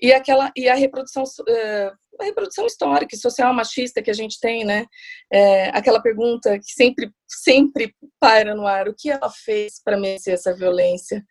[0.00, 4.38] E aquela e a reprodução uh, a reprodução histórica e social machista que a gente
[4.40, 4.86] tem, né?
[5.32, 10.34] É, aquela pergunta que sempre, sempre para no ar: o que ela fez para merecer
[10.34, 11.24] essa violência,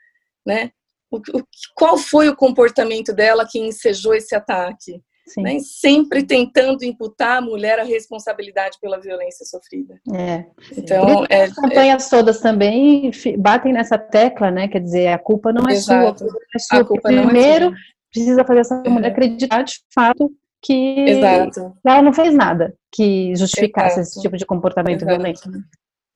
[0.45, 0.71] né?
[1.11, 5.01] O, o, qual foi o comportamento dela que ensejou esse ataque?
[5.37, 5.59] Né?
[5.59, 9.99] Sempre tentando imputar à mulher a responsabilidade pela violência sofrida.
[10.13, 10.45] É.
[10.77, 12.09] Então, é, as campanhas é...
[12.09, 14.69] todas também batem nessa tecla, né?
[14.69, 16.19] Quer dizer, a culpa não é Exato.
[16.19, 16.79] sua, é sua.
[16.79, 21.77] A culpa Primeiro, é precisa fazer essa mulher acreditar de fato que Exato.
[21.85, 24.07] ela não fez nada que justificasse Exato.
[24.09, 25.41] esse tipo de comportamento violento.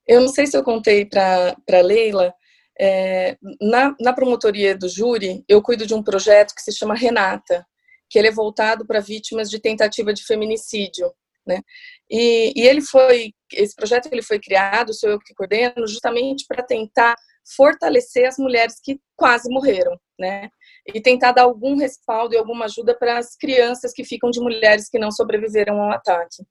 [0.08, 2.34] Eu não sei se eu contei para Leila,
[2.82, 7.64] é, na, na promotoria do júri, eu cuido de um projeto que se chama Renata,
[8.10, 11.14] que ele é voltado para vítimas de tentativa de feminicídio.
[11.46, 11.62] Né?
[12.10, 16.64] E, e, ele foi, esse projeto ele foi criado, sou eu que coordeno, justamente para
[16.64, 17.16] tentar
[17.56, 20.50] fortalecer as mulheres que quase morreram, né?
[20.94, 24.88] E tentar dar algum respaldo e alguma ajuda para as crianças que ficam de mulheres
[24.88, 26.44] que não sobreviveram ao ataque.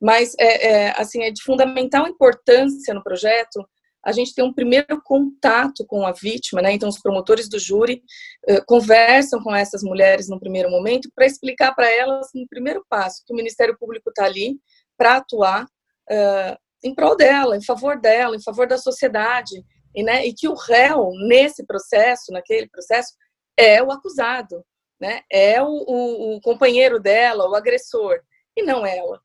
[0.00, 3.64] Mas, é, é, assim, é de fundamental importância no projeto
[4.04, 6.72] a gente tem um primeiro contato com a vítima, né?
[6.72, 8.02] Então, os promotores do júri
[8.48, 13.22] uh, conversam com essas mulheres no primeiro momento para explicar para elas, no primeiro passo,
[13.26, 14.58] que o Ministério Público está ali
[14.96, 19.64] para atuar uh, em prol dela, em favor dela, em favor da sociedade,
[19.94, 23.12] e, né, e que o réu, nesse processo, naquele processo,
[23.56, 24.64] é o acusado,
[25.00, 25.22] né?
[25.30, 28.20] É o, o, o companheiro dela, o agressor,
[28.56, 29.20] e não ela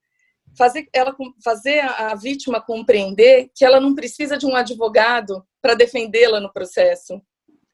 [0.57, 6.39] fazer ela fazer a, vítima compreender que ela não precisa de um advogado para defendê-la
[6.39, 7.21] no processo,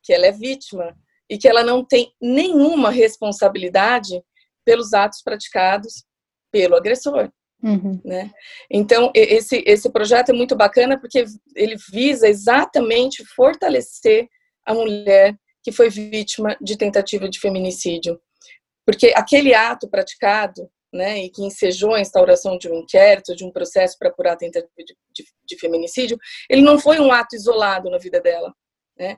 [0.04, 0.96] que ela é vítima
[1.30, 4.22] e que ela não tem nenhuma responsabilidade
[4.64, 6.06] pelos atos praticados
[6.52, 7.32] pelo agressor.
[7.64, 8.00] Uhum.
[8.06, 8.32] Né?
[8.70, 14.28] Então, esse, esse projeto é muito bacana porque ele visa exatamente fortalecer
[14.66, 18.20] a mulher que foi vítima de tentativa de feminicídio.
[18.86, 23.52] Porque aquele ato praticado né, e que ensejou a instauração de um inquérito, de um
[23.52, 26.18] processo para apurar a tentativa de, de, de, feminicídio,
[26.50, 28.54] ele não foi um ato isolado na vida dela.
[28.98, 29.18] Né?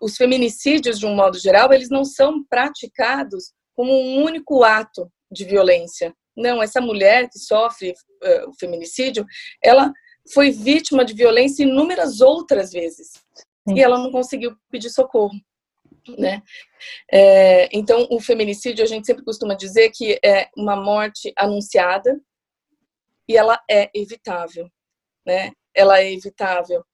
[0.00, 5.44] os feminicídios, de um modo geral, eles não são praticados como um único ato de
[5.44, 6.14] violência.
[6.36, 9.26] Não, essa mulher que sofre uh, o feminicídio,
[9.62, 9.92] ela
[10.32, 13.10] foi vítima de violência inúmeras outras vezes.
[13.68, 13.76] Sim.
[13.76, 15.34] E ela não conseguiu pedir socorro
[16.18, 16.42] né?
[17.10, 22.20] É, então, o feminicídio, a gente sempre costuma dizer que é uma morte anunciada
[23.28, 24.68] e ela é evitável,
[25.26, 25.52] né?
[25.74, 26.84] Ela é evitável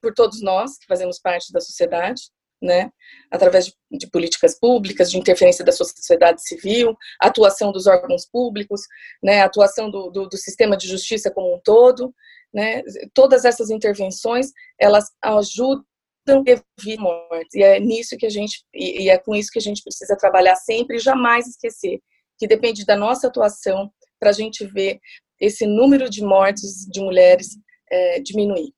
[0.00, 2.22] por todos nós que fazemos parte da sociedade,
[2.60, 2.90] né?
[3.30, 8.82] Através de, de políticas públicas, de interferência da sociedade civil, atuação dos órgãos públicos,
[9.22, 9.42] né?
[9.42, 12.14] Atuação do, do, do sistema de justiça como um todo,
[12.52, 12.82] né?
[13.14, 15.84] Todas essas intervenções, elas ajudam
[16.22, 17.54] então evite mortes.
[17.54, 20.56] E é nisso que a gente e é com isso que a gente precisa trabalhar
[20.56, 22.00] sempre e jamais esquecer
[22.38, 24.98] que depende da nossa atuação para a gente ver
[25.38, 27.48] esse número de mortes de mulheres
[27.90, 28.72] é, diminuir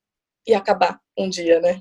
[0.46, 1.81] e acabar um dia, né?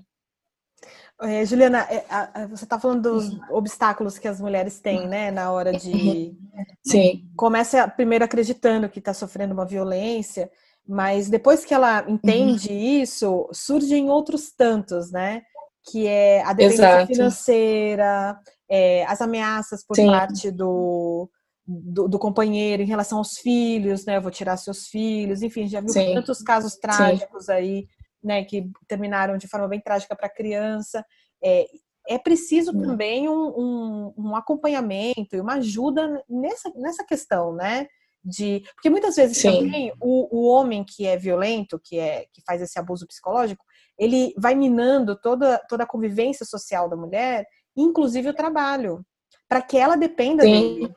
[1.24, 5.72] É, Juliana, é, você está falando dos obstáculos que as mulheres têm, né, na hora
[5.72, 6.36] de.
[6.84, 7.30] Sim.
[7.36, 10.50] Começa primeiro acreditando que está sofrendo uma violência,
[10.88, 13.02] mas depois que ela entende uhum.
[13.04, 15.44] isso, surgem outros tantos, né?
[15.90, 17.08] Que é a dependência Exato.
[17.08, 18.40] financeira,
[18.70, 20.08] é, as ameaças por Sim.
[20.08, 21.30] parte do,
[21.66, 24.18] do, do, companheiro em relação aos filhos, né?
[24.18, 26.14] Eu vou tirar seus filhos, enfim, já viu Sim.
[26.14, 27.52] tantos casos trágicos Sim.
[27.52, 27.88] aí,
[28.24, 28.44] né?
[28.44, 31.04] Que terminaram de forma bem trágica para a criança.
[31.44, 31.66] É,
[32.08, 37.88] é preciso também um, um, um, acompanhamento e uma ajuda nessa, nessa questão, né?
[38.24, 39.64] De, porque muitas vezes Sim.
[39.64, 43.66] também o, o homem que é violento, que é que faz esse abuso psicológico,
[44.02, 47.46] ele vai minando toda, toda a convivência social da mulher,
[47.78, 49.06] inclusive o trabalho,
[49.48, 50.52] para que ela dependa sim.
[50.52, 50.94] dele.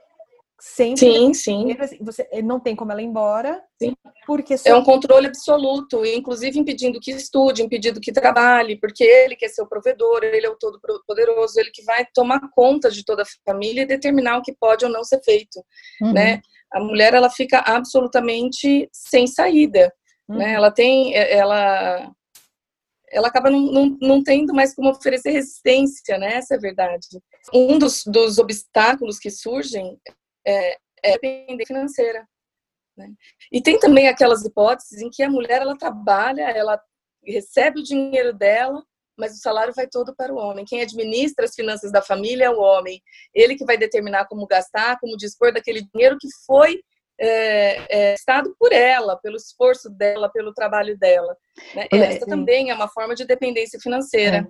[0.59, 1.77] Sempre sim, sim.
[2.01, 3.95] Você não tem como ela ir embora, sim.
[4.27, 9.49] porque é um controle absoluto, inclusive impedindo que estude, impedindo que trabalhe, porque ele quer
[9.49, 13.25] ser o provedor, ele é o todo poderoso, ele que vai tomar conta de toda
[13.25, 15.62] a família e determinar o que pode ou não ser feito,
[16.01, 16.14] uhum.
[16.14, 16.40] né?
[16.73, 19.93] A mulher ela fica absolutamente sem saída,
[20.27, 20.35] né?
[20.35, 20.38] uhum.
[20.38, 20.53] né?
[20.55, 22.11] Ela tem, ela
[23.14, 26.35] ela acaba não, não, não tendo mais como oferecer resistência, né?
[26.35, 27.07] Essa é a verdade.
[27.55, 29.96] Um dos, dos obstáculos que surgem
[30.44, 32.29] é, é a dependência financeira.
[32.96, 33.12] Né?
[33.53, 36.81] E tem também aquelas hipóteses em que a mulher ela trabalha, ela
[37.24, 38.83] recebe o dinheiro dela,
[39.16, 40.64] mas o salário vai todo para o homem.
[40.64, 43.00] Quem administra as finanças da família é o homem.
[43.33, 46.83] Ele que vai determinar como gastar, como dispor daquele dinheiro que foi
[47.18, 51.37] é, é, estado por ela, pelo esforço dela, pelo trabalho dela.
[51.74, 51.87] Né?
[51.90, 54.48] Essa também é uma forma de dependência financeira.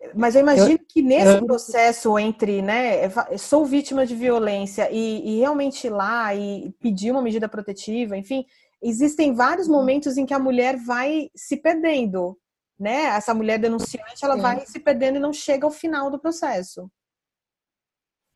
[0.00, 0.10] É.
[0.14, 1.46] Mas eu imagino eu, que nesse eu...
[1.46, 7.22] processo entre, né, sou vítima de violência e, e realmente ir lá e pedir uma
[7.22, 8.44] medida protetiva, enfim,
[8.82, 12.38] existem vários momentos em que a mulher vai se perdendo,
[12.78, 13.04] né?
[13.06, 14.42] Essa mulher denunciante, ela Sim.
[14.42, 16.90] vai se perdendo e não chega ao final do processo.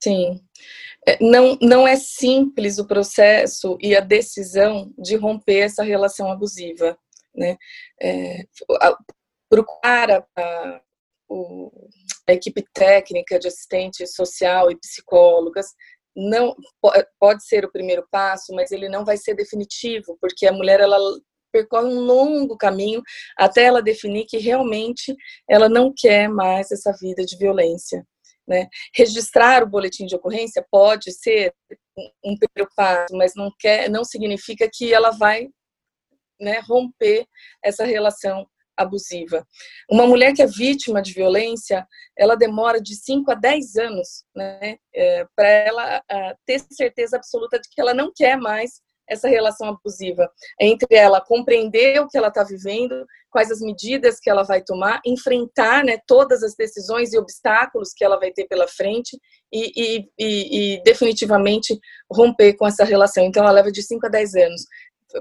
[0.03, 0.41] Sim.
[1.07, 6.99] É, não, não é simples o processo e a decisão de romper essa relação abusiva.
[7.35, 7.57] Né?
[8.01, 8.45] É,
[9.49, 10.81] procurar a, a,
[12.29, 15.67] a equipe técnica de assistente social e psicólogas
[16.15, 16.55] não
[17.19, 20.99] pode ser o primeiro passo, mas ele não vai ser definitivo, porque a mulher ela
[21.53, 23.03] percorre um longo caminho
[23.37, 25.15] até ela definir que realmente
[25.49, 28.07] ela não quer mais essa vida de violência.
[28.51, 28.67] Né?
[28.93, 31.55] Registrar o boletim de ocorrência pode ser
[32.25, 35.49] um primeiro passo, mas não, quer, não significa que ela vai
[36.41, 37.29] né, romper
[37.65, 38.45] essa relação
[38.77, 39.47] abusiva.
[39.89, 41.87] Uma mulher que é vítima de violência,
[42.19, 46.03] ela demora de 5 a 10 anos né, é, para ela
[46.45, 50.29] ter certeza absoluta de que ela não quer mais essa relação abusiva.
[50.61, 55.01] Entre ela compreender o que ela está vivendo, quais as medidas que ela vai tomar,
[55.07, 59.19] enfrentar né, todas as decisões e obstáculos que ela vai ter pela frente
[59.53, 61.79] e, e, e, e definitivamente
[62.11, 63.25] romper com essa relação.
[63.25, 64.63] Então, ela leva de 5 a 10 anos.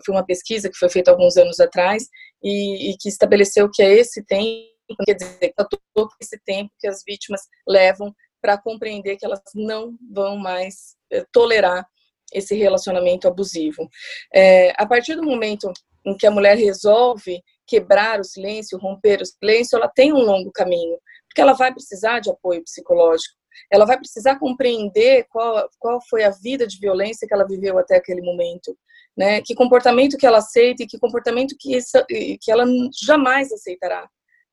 [0.05, 2.03] Foi uma pesquisa que foi feita alguns anos atrás
[2.43, 4.69] e, que estabeleceu que é esse tempo,
[5.05, 5.53] quer dizer,
[5.93, 11.25] todo esse tempo que as vítimas levam para compreender que elas não vão mais eh,
[11.31, 11.85] tolerar
[12.33, 13.89] esse relacionamento abusivo.
[14.33, 15.71] É, a partir do momento
[16.05, 20.51] em que a mulher resolve quebrar o silêncio, romper o silêncio, ela tem um longo
[20.51, 23.35] caminho, porque ela vai precisar de apoio psicológico,
[23.71, 27.97] ela vai precisar compreender qual, qual foi a vida de violência que ela viveu até
[27.97, 28.75] aquele momento,
[29.15, 29.41] né?
[29.41, 32.65] Que comportamento que ela aceita e que comportamento que, isso, que ela
[33.03, 34.09] jamais aceitará,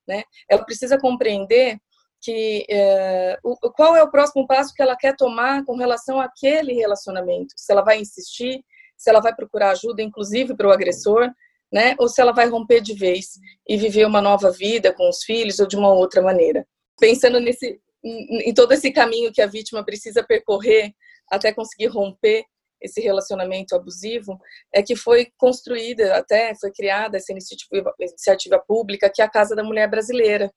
[0.07, 0.23] né?
[0.47, 1.79] Ela precisa compreender
[2.21, 6.73] que é, o, qual é o próximo passo que ela quer tomar com relação àquele
[6.73, 7.53] relacionamento.
[7.55, 8.63] Se ela vai insistir,
[8.95, 11.31] se ela vai procurar ajuda, inclusive para o agressor,
[11.71, 11.95] né?
[11.99, 13.31] Ou se ela vai romper de vez
[13.67, 16.65] e viver uma nova vida com os filhos ou de uma outra maneira.
[16.99, 20.93] Pensando nesse, em todo esse caminho que a vítima precisa percorrer
[21.29, 22.45] até conseguir romper
[22.81, 24.39] esse relacionamento abusivo,
[24.73, 29.55] é que foi construída, até foi criada essa iniciativa, iniciativa pública, que é a Casa
[29.55, 30.51] da Mulher Brasileira,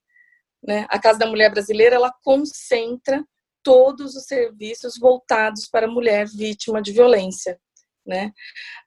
[0.63, 0.87] né?
[0.91, 3.25] A Casa da Mulher Brasileira ela concentra
[3.63, 7.59] todos os serviços voltados para a mulher vítima de violência.
[8.11, 8.33] Né?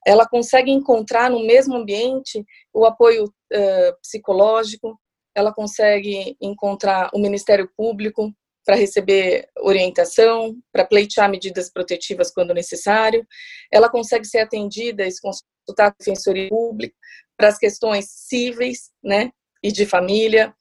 [0.05, 4.99] Ela consegue encontrar no mesmo ambiente o apoio uh, psicológico,
[5.33, 8.29] ela consegue encontrar o Ministério Público
[8.65, 13.25] para receber orientação, para pleitear medidas protetivas quando necessário,
[13.71, 16.95] ela consegue ser atendida e consultar a Defensoria Pública
[17.37, 19.31] para as questões cíveis né,
[19.63, 20.53] e de família,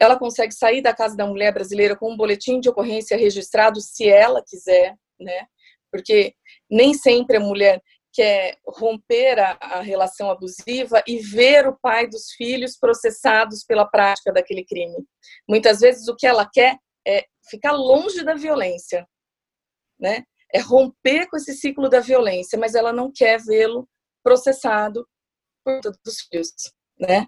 [0.00, 4.08] ela consegue sair da casa da mulher brasileira com um boletim de ocorrência registrado se
[4.08, 5.46] ela quiser, né?
[5.90, 6.34] Porque
[6.70, 12.32] nem sempre a mulher quer romper a, a, relação abusiva e ver o pai dos
[12.32, 14.96] filhos processados pela prática daquele crime.
[15.48, 19.06] Muitas vezes o que ela quer é ficar longe da violência,
[19.98, 20.24] né?
[20.52, 23.86] É romper com esse ciclo da violência, mas ela não quer vê-lo
[24.22, 25.06] processado
[25.64, 26.50] por todos os filhos,
[26.98, 27.26] né?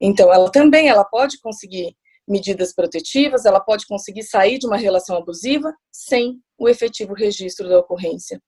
[0.00, 1.94] Então, ela também ela pode conseguir
[2.32, 7.78] medidas protetivas, ela pode conseguir sair de uma relação abusiva sem o efetivo registro da
[7.78, 8.40] ocorrência.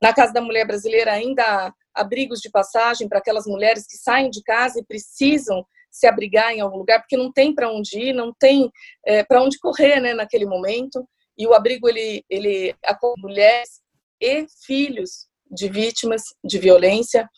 [0.00, 4.28] Na Casa da Mulher Brasileira ainda há abrigos de passagem para aquelas mulheres que saem
[4.28, 8.12] de casa e precisam se abrigar em algum lugar porque não tem para onde ir,
[8.12, 8.70] não tem
[9.06, 11.04] é, para onde correr, né, naquele momento.
[11.36, 13.80] E o abrigo ele ele acolhe mulheres
[14.20, 17.28] e filhos de vítimas de violência.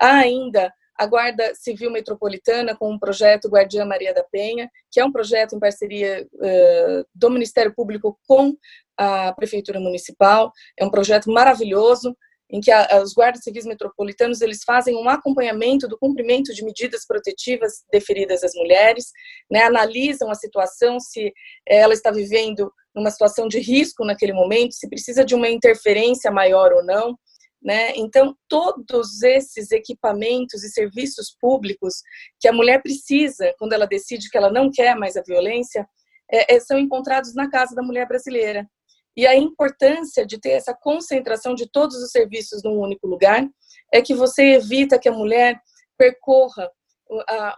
[0.00, 0.72] Há ainda
[1.02, 5.56] a Guarda Civil Metropolitana com o projeto Guardiã Maria da Penha, que é um projeto
[5.56, 8.56] em parceria uh, do Ministério Público com
[8.96, 10.52] a Prefeitura Municipal.
[10.78, 12.16] É um projeto maravilhoso
[12.48, 12.70] em que
[13.02, 18.54] os guardas civis metropolitanos eles fazem um acompanhamento do cumprimento de medidas protetivas deferidas às
[18.54, 19.06] mulheres,
[19.50, 21.32] né, analisam a situação se
[21.66, 26.72] ela está vivendo numa situação de risco naquele momento, se precisa de uma interferência maior
[26.72, 27.18] ou não.
[27.62, 27.92] Né?
[27.94, 32.02] Então, todos esses equipamentos e serviços públicos
[32.40, 35.86] que a mulher precisa quando ela decide que ela não quer mais a violência
[36.30, 38.68] é, é, são encontrados na Casa da Mulher Brasileira.
[39.16, 43.46] E a importância de ter essa concentração de todos os serviços num único lugar
[43.92, 45.60] é que você evita que a mulher
[45.96, 46.68] percorra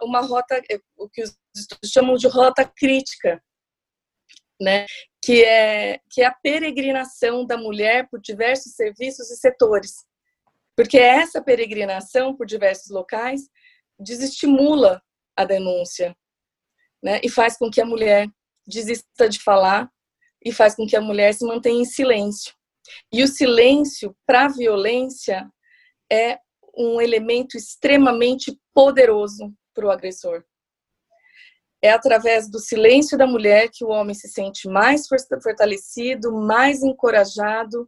[0.01, 3.41] uma rota, é, o que os estudos chamam de rota crítica,
[4.61, 4.85] né?
[5.25, 10.05] Que é, que é a peregrinação da mulher por diversos serviços e setores.
[10.75, 13.49] Porque essa peregrinação por diversos locais
[13.99, 15.01] desestimula
[15.35, 16.15] a denúncia
[17.01, 17.19] né?
[17.23, 18.27] e faz com que a mulher
[18.67, 19.89] desista de falar
[20.43, 22.53] e faz com que a mulher se mantenha em silêncio.
[23.11, 25.49] E o silêncio para a violência
[26.11, 26.37] é
[26.77, 30.45] um elemento extremamente poderoso para o agressor.
[31.85, 37.87] É através do silêncio da mulher que o homem se sente mais fortalecido, mais encorajado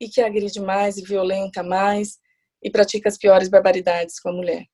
[0.00, 2.16] e que agride mais e violenta mais
[2.62, 4.64] e pratica as piores barbaridades com a mulher.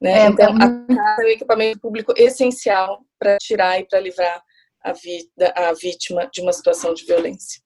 [0.00, 0.20] Né?
[0.20, 4.40] É, então, a casa é um equipamento público essencial para tirar e para livrar
[4.84, 7.60] a, vida, a vítima de uma situação de violência.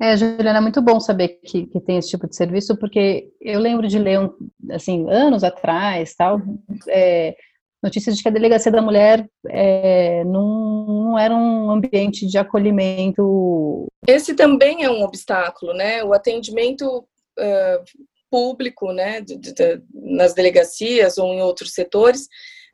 [0.00, 3.60] É, Juliana, é muito bom saber que, que tem esse tipo de serviço, porque eu
[3.60, 4.34] lembro de ler, um,
[4.70, 6.40] assim, anos atrás, tal,
[6.88, 7.36] é,
[7.82, 13.86] notícias de que a delegacia da mulher é, não, não era um ambiente de acolhimento.
[14.06, 16.02] Esse também é um obstáculo, né?
[16.02, 17.84] O atendimento uh,
[18.30, 22.28] público, né, de, de, de, nas delegacias ou em outros setores,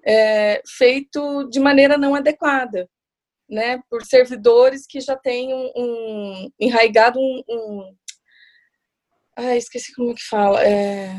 [0.07, 2.89] é feito de maneira não adequada,
[3.49, 3.81] né?
[3.91, 7.95] Por servidores que já têm um, um enraigado um, um...
[9.37, 10.63] Ah, esqueci como que fala.
[10.65, 11.13] É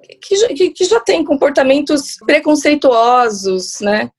[0.00, 4.10] que, que, já tem comportamentos preconceituosos, né?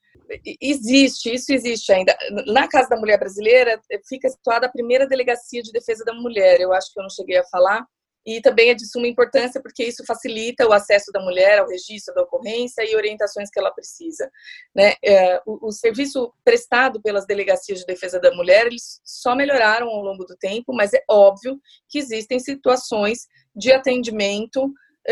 [0.62, 2.16] Existe, isso existe ainda.
[2.48, 6.62] Na Casa da Mulher Brasileira fica situada a primeira delegacia de defesa da mulher.
[6.62, 7.86] Eu acho que eu não cheguei a falar,
[8.26, 12.14] e também é de suma importância porque isso facilita o acesso da mulher ao registro
[12.14, 14.30] da ocorrência e orientações que ela precisa.
[14.76, 14.94] Né?
[15.04, 20.04] É, o, o, serviço prestado pelas delegacias de defesa da mulher eles só melhoraram ao
[20.04, 21.60] longo do tempo, mas é óbvio
[21.90, 24.72] que existem situações de atendimento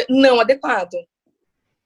[0.09, 0.95] não adequado.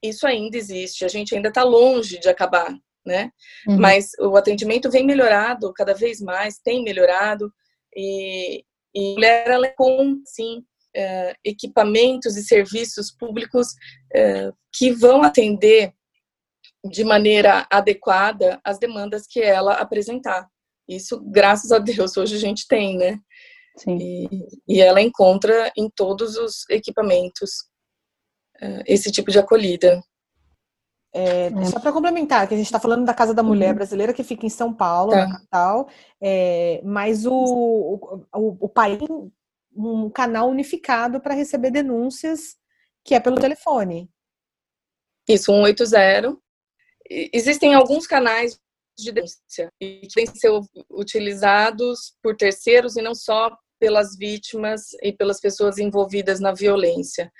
[0.01, 2.75] Isso ainda existe, a gente ainda está longe de acabar,
[3.05, 3.31] né?
[3.67, 3.79] Uhum.
[3.79, 7.53] Mas o atendimento vem melhorado cada vez mais, tem melhorado
[7.95, 13.69] e, e a mulher ela é com, sim, uh, equipamentos e serviços públicos
[14.15, 15.93] uh, que vão atender
[16.85, 20.47] de maneira adequada as demandas que ela apresentar.
[20.87, 23.19] Isso, graças a Deus, hoje a gente tem, né?
[23.77, 23.97] Sim.
[23.97, 27.69] E, e ela encontra em todos os equipamentos
[28.85, 30.03] esse tipo de acolhida.
[31.13, 31.65] É, é.
[31.65, 33.75] Só para complementar, que a gente está falando da Casa da Mulher uhum.
[33.75, 35.27] Brasileira, que fica em São Paulo, tá.
[35.27, 35.89] na capital,
[36.21, 37.33] é, mas o,
[38.33, 38.99] o, o, país
[39.75, 42.55] um canal unificado para receber denúncias,
[43.03, 44.09] que é pelo telefone.
[45.27, 46.35] Isso, 180.
[47.09, 48.59] Existem alguns canais
[48.97, 50.51] de denúncia que têm ser
[50.89, 57.31] utilizados por terceiros e não só pelas vítimas e pelas pessoas envolvidas na violência.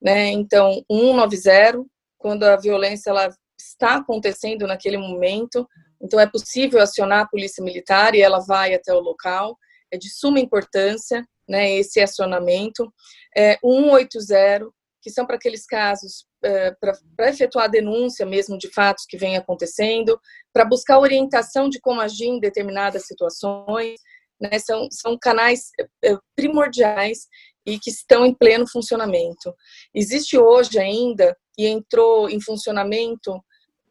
[0.00, 0.28] Né?
[0.28, 1.84] Então, 190,
[2.18, 3.28] quando a violência ela
[3.58, 5.66] está acontecendo naquele momento,
[6.00, 9.56] então é possível acionar a polícia militar e ela vai até o local.
[9.92, 12.92] É de suma importância né, esse acionamento.
[13.36, 14.68] É, 180,
[15.00, 19.36] que são para aqueles casos, é, para efetuar a denúncia mesmo de fatos que vêm
[19.36, 20.20] acontecendo,
[20.52, 24.00] para buscar orientação de como agir em determinadas situações.
[24.38, 25.70] Né, são, são canais
[26.04, 27.20] é, primordiais
[27.66, 29.54] e que estão em pleno funcionamento.
[29.92, 33.42] Existe hoje ainda, e entrou em funcionamento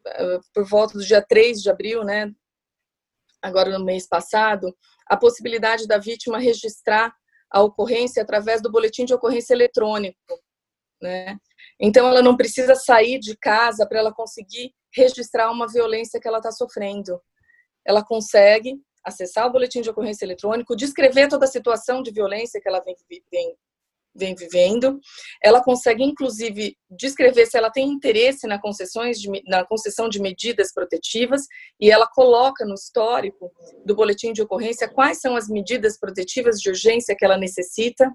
[0.07, 2.32] é, por volta do dia 3 de abril, né,
[3.41, 4.76] agora no mês passado,
[5.07, 7.13] a possibilidade da vítima registrar
[7.51, 10.17] a ocorrência através do boletim de ocorrência eletrônico,
[11.01, 11.38] né?
[11.80, 16.38] Então ela não precisa sair de casa para ela conseguir registrar uma violência que ela
[16.38, 17.21] está sofrendo.
[17.86, 22.67] Ela consegue acessar o boletim de ocorrência eletrônico, descrever toda a situação de violência que
[22.67, 22.95] ela vem,
[23.32, 23.55] vem,
[24.16, 24.99] vem vivendo.
[25.43, 30.74] Ela consegue, inclusive, descrever se ela tem interesse na, concessões de, na concessão de medidas
[30.74, 31.43] protetivas
[31.80, 33.51] e ela coloca no histórico
[33.86, 38.11] do boletim de ocorrência quais são as medidas protetivas de urgência que ela necessita.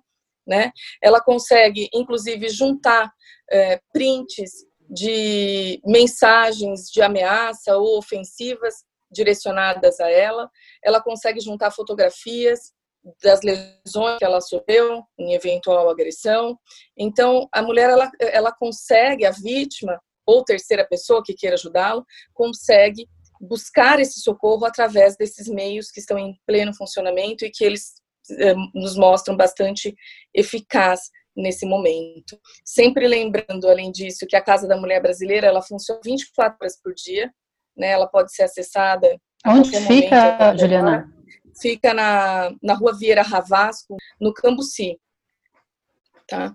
[0.47, 0.73] Né?
[1.03, 3.13] Ela consegue, inclusive, juntar
[3.51, 4.51] é, prints
[4.89, 8.75] de mensagens de ameaça ou ofensivas
[9.13, 10.49] direcionadas a ela.
[10.83, 12.73] Ela consegue juntar fotografias
[13.23, 16.59] das lesões que ela sofreu em eventual agressão.
[16.97, 23.09] Então, a mulher ela, ela consegue, a vítima ou terceira pessoa que queira ajudá-lo, consegue
[23.41, 27.95] buscar esse socorro através desses meios que estão em pleno funcionamento e que eles
[28.39, 29.95] eh, nos mostram bastante
[30.35, 32.39] eficaz nesse momento.
[32.65, 36.93] Sempre lembrando, além disso, que a Casa da Mulher Brasileira ela funciona 24 horas por
[36.95, 37.33] dia,
[37.77, 37.89] né?
[37.89, 39.09] Ela pode ser acessada.
[39.47, 41.20] Onde fica, momento, Juliana?
[41.61, 45.01] Fica na, na rua Vieira Ravasco, no Cambuci.
[46.27, 46.55] Tá?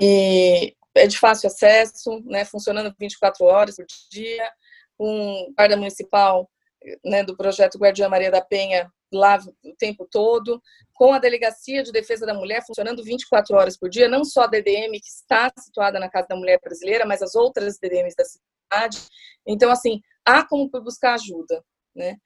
[0.00, 4.50] E é de fácil acesso, né, funcionando 24 horas por dia,
[4.98, 6.48] um guarda municipal
[7.04, 10.60] né, do projeto Guardiã Maria da Penha lá o tempo todo,
[10.92, 14.46] com a Delegacia de Defesa da Mulher funcionando 24 horas por dia, não só a
[14.46, 19.08] DDM que está situada na Casa da Mulher Brasileira, mas as outras DDMs da cidade.
[19.46, 21.64] Então, assim, há como buscar ajuda,
[21.94, 22.16] né?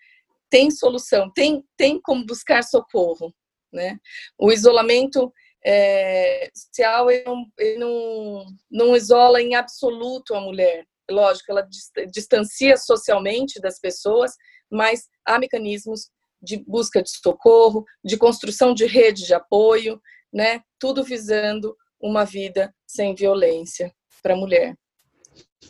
[0.50, 3.34] Tem solução, tem, tem como buscar socorro.
[3.72, 3.98] Né?
[4.38, 5.32] O isolamento
[5.64, 10.86] é, social ele não, ele não, não isola em absoluto a mulher.
[11.10, 11.66] Lógico, ela
[12.10, 14.34] distancia socialmente das pessoas,
[14.70, 20.00] mas há mecanismos de busca de socorro, de construção de rede de apoio,
[20.32, 20.62] né?
[20.78, 23.92] Tudo visando uma vida sem violência
[24.22, 24.76] para a mulher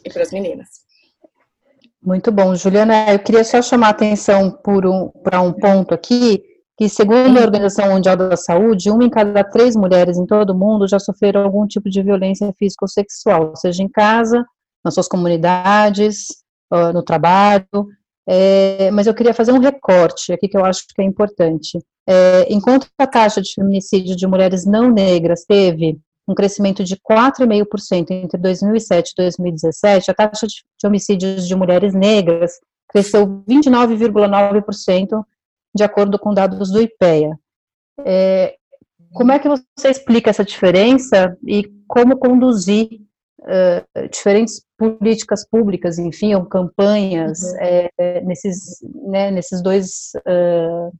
[0.04, 0.87] e para as meninas.
[2.08, 3.12] Muito bom, Juliana.
[3.12, 6.42] Eu queria só chamar a atenção um, para um ponto aqui,
[6.74, 10.58] que segundo a Organização Mundial da Saúde, uma em cada três mulheres em todo o
[10.58, 14.42] mundo já sofreram algum tipo de violência física ou sexual, seja em casa,
[14.82, 16.28] nas suas comunidades,
[16.94, 17.66] no trabalho.
[18.26, 21.78] É, mas eu queria fazer um recorte aqui que eu acho que é importante.
[22.08, 25.98] É, enquanto a taxa de feminicídio de mulheres não negras teve
[26.28, 32.52] um crescimento de 4,5% entre 2007 e 2017, a taxa de homicídios de mulheres negras
[32.88, 35.24] cresceu 29,9%,
[35.74, 37.38] de acordo com dados do IPEA.
[38.04, 38.56] É,
[39.12, 43.00] como é que você explica essa diferença e como conduzir
[43.40, 47.56] uh, diferentes políticas públicas, enfim, ou campanhas uhum.
[47.98, 50.92] é, nesses, né, nesses dois, uh,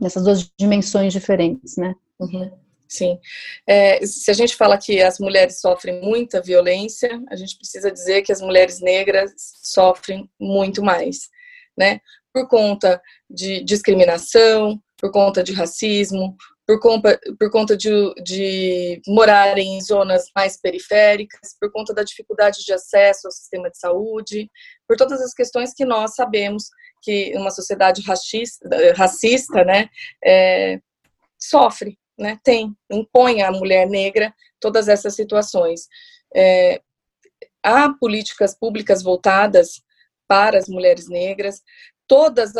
[0.00, 1.94] nessas duas dimensões diferentes, né?
[2.20, 2.50] Uhum.
[2.92, 3.18] Sim.
[3.66, 8.20] É, se a gente fala que as mulheres sofrem muita violência, a gente precisa dizer
[8.20, 9.32] que as mulheres negras
[9.62, 11.30] sofrem muito mais,
[11.76, 12.00] né?
[12.34, 16.36] Por conta de discriminação, por conta de racismo,
[16.66, 17.90] por conta, por conta de,
[18.22, 23.78] de morar em zonas mais periféricas, por conta da dificuldade de acesso ao sistema de
[23.78, 24.50] saúde,
[24.86, 26.64] por todas as questões que nós sabemos
[27.02, 29.88] que uma sociedade racista, racista né,
[30.22, 30.78] é,
[31.40, 35.88] sofre, né, tem, impõe à mulher negra todas essas situações.
[36.34, 36.80] É,
[37.62, 39.82] há políticas públicas voltadas
[40.28, 41.62] para as mulheres negras,
[42.06, 42.52] todos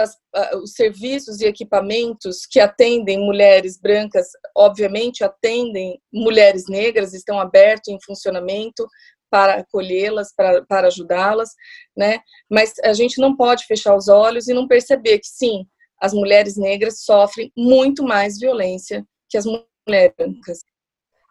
[0.63, 7.99] os serviços e equipamentos que atendem mulheres brancas, obviamente atendem mulheres negras, estão abertos em
[8.05, 8.87] funcionamento
[9.31, 11.51] para acolhê-las, para, para ajudá-las,
[11.97, 12.21] né?
[12.51, 15.67] Mas a gente não pode fechar os olhos e não perceber que sim,
[16.01, 20.59] as mulheres negras sofrem muito mais violência que as mulheres brancas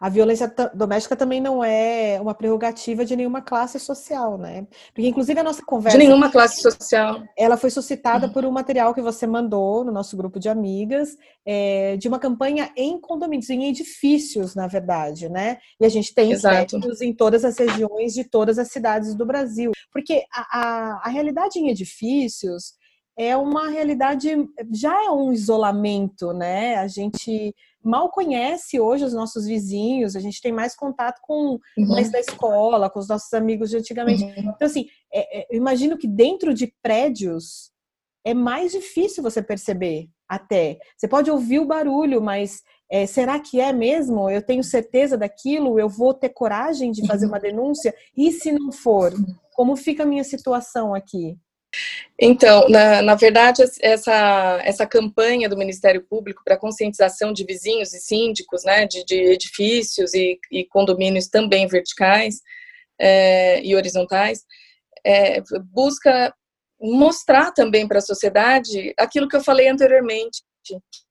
[0.02, 4.66] a violência doméstica também não é uma prerrogativa de nenhuma classe social, né?
[4.92, 5.96] Porque, inclusive, a nossa conversa.
[5.96, 7.22] De nenhuma classe social.
[7.38, 8.32] Ela foi suscitada uhum.
[8.32, 12.72] por um material que você mandou no nosso grupo de amigas, é, de uma campanha
[12.76, 15.58] em condomínios, em edifícios, na verdade, né?
[15.80, 19.70] E a gente tem prédios em todas as regiões de todas as cidades do Brasil.
[19.92, 22.72] Porque a, a, a realidade em edifícios
[23.16, 24.28] é uma realidade,
[24.72, 26.76] já é um isolamento, né?
[26.76, 27.54] A gente
[27.84, 31.88] mal conhece hoje os nossos vizinhos, a gente tem mais contato com uhum.
[31.88, 34.22] mais da escola, com os nossos amigos de antigamente.
[34.22, 34.52] Uhum.
[34.54, 37.72] Então, assim, é, é, eu imagino que dentro de prédios
[38.24, 40.78] é mais difícil você perceber até.
[40.96, 44.30] Você pode ouvir o barulho, mas é, será que é mesmo?
[44.30, 45.78] Eu tenho certeza daquilo?
[45.78, 47.32] Eu vou ter coragem de fazer uhum.
[47.32, 47.92] uma denúncia?
[48.16, 49.12] E se não for?
[49.54, 51.36] Como fica a minha situação aqui?
[52.20, 58.00] Então, na, na verdade, essa, essa campanha do Ministério Público para conscientização de vizinhos e
[58.00, 62.40] síndicos, né, de, de edifícios e, e, condomínios também verticais
[62.98, 64.44] é, e horizontais,
[65.04, 65.42] é,
[65.72, 66.32] busca
[66.80, 70.42] mostrar também para a sociedade aquilo que eu falei anteriormente,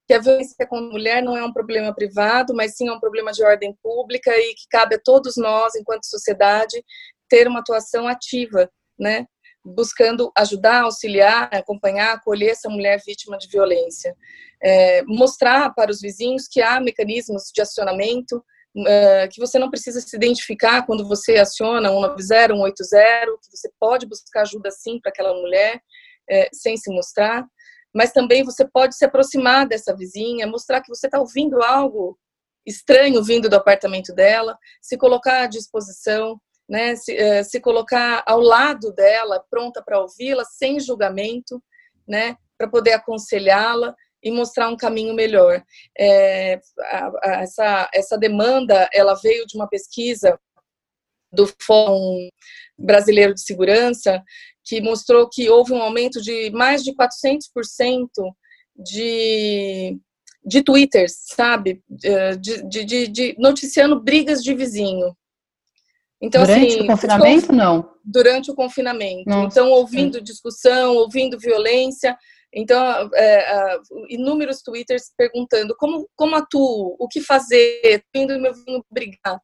[0.08, 3.00] que a violência com a mulher não é um problema privado, mas sim é um
[3.00, 6.84] problema de ordem pública e que cabe a todos nós, enquanto sociedade,
[7.30, 9.26] ter uma atuação ativa, né,
[9.64, 14.16] buscando ajudar, auxiliar, acompanhar, acolher essa mulher vítima de violência.
[14.62, 18.44] É, mostrar para os vizinhos que há mecanismos de acionamento,
[18.88, 24.06] é, que você não precisa se identificar quando você aciona 190, 180, que você pode
[24.08, 25.82] buscar ajuda sim para aquela mulher,
[26.30, 27.46] é, sem se mostrar,
[27.94, 32.18] mas também você pode se aproximar dessa vizinha, mostrar que você está ouvindo algo
[32.66, 36.40] estranho vindo do apartamento dela, se colocar à disposição,
[36.72, 41.62] né, se, uh, se colocar ao lado dela, pronta para ouvi-la, sem julgamento,
[42.08, 43.94] né, para poder aconselhá-la
[44.24, 45.62] e mostrar um caminho melhor.
[46.00, 50.40] É, a, a, essa, essa demanda, ela veio de uma pesquisa
[51.30, 52.30] do Fórum
[52.80, 54.24] Brasileiro de Segurança,
[54.64, 58.08] que mostrou que houve um aumento de mais de 400%
[58.78, 60.00] de,
[60.46, 61.84] de twitters, sabe?
[62.02, 65.14] Eh, de, de, de, de, noticiando brigas de vizinho.
[66.22, 67.92] Então, durante assim, o confinamento, não?
[68.06, 69.30] Durante o confinamento.
[69.30, 70.24] Nossa, então, ouvindo sim.
[70.24, 72.16] discussão, ouvindo violência.
[72.54, 78.86] Então, é, é, inúmeros twitters perguntando como, como atuo, o que fazer, indo meu vinho
[78.92, 79.40] brigar.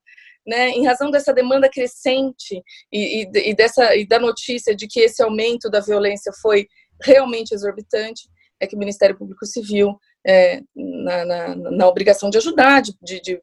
[0.46, 5.02] Né, em razão dessa demanda crescente e, e, e, dessa, e da notícia de que
[5.02, 6.68] esse aumento da violência foi
[7.04, 12.82] realmente exorbitante, é que o Ministério Público Civil, é, na, na, na, obrigação de ajudar,
[12.82, 13.42] de, de, de,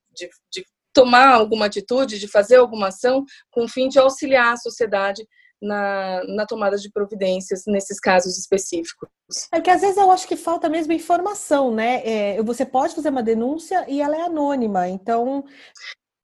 [0.51, 0.65] de
[0.95, 5.27] tomar alguma atitude, de fazer alguma ação, com o fim de auxiliar a sociedade
[5.61, 9.09] na, na, tomada de providências nesses casos específicos.
[9.53, 12.03] É que às vezes eu acho que falta mesmo informação, né?
[12.05, 15.45] É, você pode fazer uma denúncia e ela é anônima, então.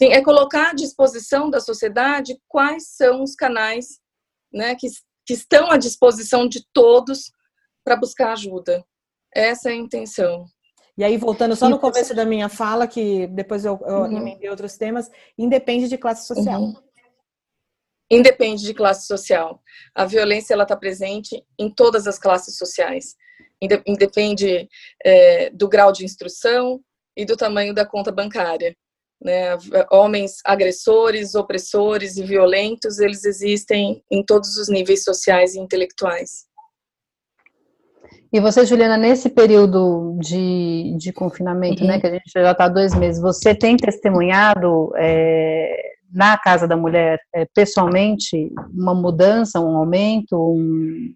[0.00, 3.98] Sim, é colocar à disposição da sociedade quais são os canais
[4.52, 4.88] né, que,
[5.26, 7.30] que estão à disposição de todos
[7.84, 8.82] para buscar ajuda.
[9.34, 10.46] Essa é a intenção.
[10.96, 14.18] E aí, voltando só no começo da minha fala, que depois eu, eu uhum.
[14.18, 16.60] emendei outros temas, independe de classe social.
[16.60, 16.74] Uhum.
[18.10, 19.62] Independe de classe social.
[19.94, 23.14] A violência ela está presente em todas as classes sociais.
[23.86, 24.68] Independe
[25.04, 26.80] é, do grau de instrução
[27.16, 28.76] e do tamanho da conta bancária.
[29.22, 29.56] Né?
[29.92, 36.49] Homens agressores, opressores e violentos, eles existem em todos os níveis sociais e intelectuais.
[38.32, 41.94] E você, Juliana, nesse período de, de confinamento, né, uhum.
[41.96, 46.76] né, que a gente já está dois meses, você tem testemunhado é, na Casa da
[46.76, 50.36] Mulher, é, pessoalmente, uma mudança, um aumento?
[50.36, 51.12] Um...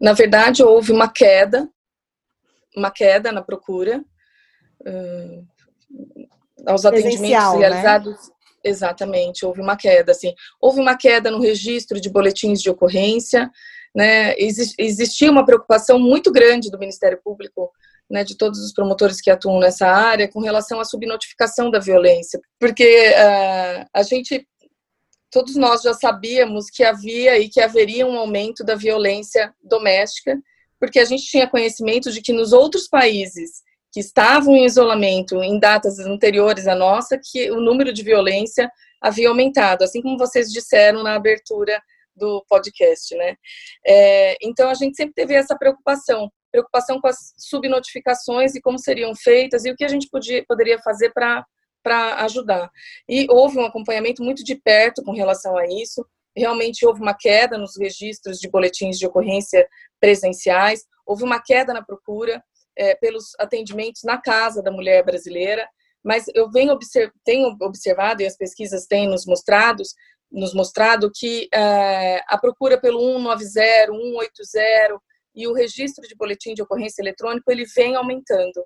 [0.00, 1.68] Na verdade, houve uma queda,
[2.76, 4.04] uma queda na procura.
[4.80, 5.46] Uh,
[6.66, 7.58] aos atendimentos né?
[7.58, 8.28] realizados.
[8.28, 8.34] Né?
[8.64, 10.34] Exatamente, houve uma queda, assim.
[10.60, 13.50] Houve uma queda no registro de boletins de ocorrência,
[13.94, 14.34] né?
[14.38, 17.70] Existia uma preocupação muito grande do Ministério Público
[18.12, 22.40] né, de todos os promotores que atuam nessa área com relação à subnotificação da violência,
[22.60, 24.46] porque uh, a gente,
[25.30, 30.38] todos nós já sabíamos que havia e que haveria um aumento da violência doméstica,
[30.78, 35.58] porque a gente tinha conhecimento de que nos outros países que estavam em isolamento em
[35.58, 38.70] datas anteriores à nossa, que o número de violência
[39.00, 41.80] havia aumentado, assim como vocês disseram na abertura
[42.14, 43.36] do podcast, né?
[43.86, 49.14] É, então a gente sempre teve essa preocupação preocupação com as subnotificações e como seriam
[49.14, 51.44] feitas e o que a gente podia, poderia fazer para
[51.82, 52.70] para ajudar.
[53.08, 56.06] E houve um acompanhamento muito de perto com relação a isso.
[56.36, 59.66] Realmente houve uma queda nos registros de boletins de ocorrência
[60.00, 62.40] presenciais, houve uma queda na procura
[62.78, 65.68] é, pelos atendimentos na casa da mulher brasileira,
[66.04, 69.82] mas eu venho observ tenho observado e as pesquisas têm nos mostrado,
[70.32, 73.46] nos mostrado que é, a procura pelo 190,
[74.44, 74.98] 180,
[75.34, 78.64] e o registro de boletim de ocorrência eletrônico ele vem aumentando.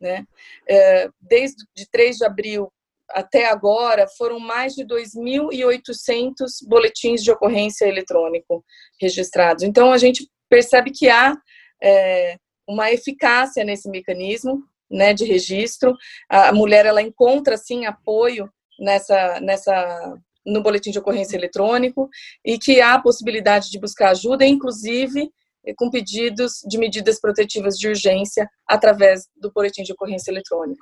[0.00, 0.24] Né?
[0.68, 2.72] É, desde de 3 de abril
[3.10, 8.64] até agora, foram mais de 2.800 boletins de ocorrência eletrônico
[9.00, 9.62] registrados.
[9.62, 11.36] Então, a gente percebe que há
[11.80, 12.36] é,
[12.68, 15.94] uma eficácia nesse mecanismo né, de registro.
[16.28, 22.08] A mulher ela encontra, sim, apoio nessa, nessa no boletim de ocorrência eletrônico
[22.44, 25.30] e que há a possibilidade de buscar ajuda, inclusive
[25.76, 30.80] com pedidos de medidas protetivas de urgência através do boletim de ocorrência eletrônico.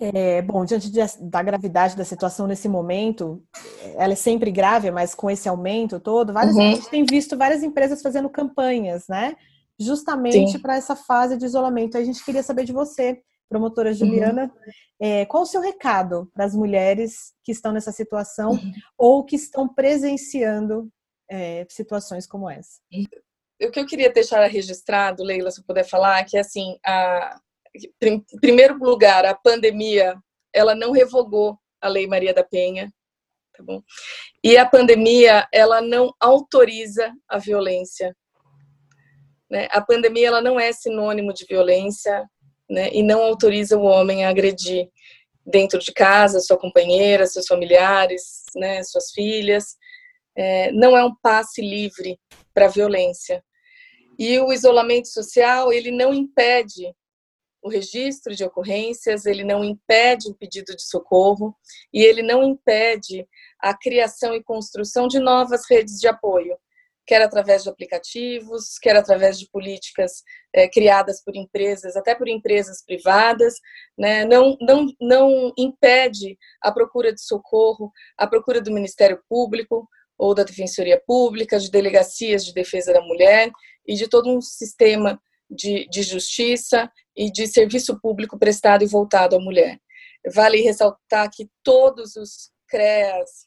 [0.00, 3.42] É, bom, diante de, da gravidade da situação nesse momento,
[3.96, 6.62] ela é sempre grave, mas com esse aumento todo, várias, uhum.
[6.62, 9.36] a gente tem visto várias empresas fazendo campanhas, né?
[9.78, 11.96] Justamente para essa fase de isolamento.
[11.96, 13.92] A gente queria saber de você, promotora.
[13.92, 14.72] Juliana, uhum.
[15.00, 18.72] é, qual o seu recado para as mulheres que estão nessa situação uhum.
[18.98, 20.90] ou que estão presenciando
[21.30, 22.80] é, situações como essa?
[23.62, 27.38] o que eu queria deixar registrado, Leila, se eu puder falar, que assim, a,
[28.02, 30.16] em primeiro lugar, a pandemia,
[30.52, 32.92] ela não revogou a Lei Maria da Penha,
[33.56, 33.82] tá bom?
[34.42, 38.14] E a pandemia, ela não autoriza a violência.
[39.50, 39.68] Né?
[39.70, 42.28] A pandemia, ela não é sinônimo de violência,
[42.74, 42.90] né?
[42.92, 44.88] E não autoriza o homem a agredir
[45.46, 48.82] dentro de casa, sua companheira, seus familiares, né?
[48.82, 49.76] Suas filhas.
[50.36, 52.18] É, não é um passe livre
[52.52, 53.42] para violência.
[54.18, 56.94] E o isolamento social, ele não impede
[57.62, 61.56] o registro de ocorrências, ele não impede o pedido de socorro
[61.92, 63.26] e ele não impede
[63.58, 66.58] a criação e construção de novas redes de apoio,
[67.06, 72.82] quer através de aplicativos, quer através de políticas é, criadas por empresas, até por empresas
[72.84, 73.54] privadas,
[73.96, 74.24] né?
[74.24, 80.44] não, não, não impede a procura de socorro, a procura do Ministério Público, ou da
[80.44, 83.50] Defensoria Pública, de delegacias de defesa da mulher
[83.86, 89.36] e de todo um sistema de, de justiça e de serviço público prestado e voltado
[89.36, 89.78] à mulher.
[90.32, 93.46] Vale ressaltar que todos os CREAS,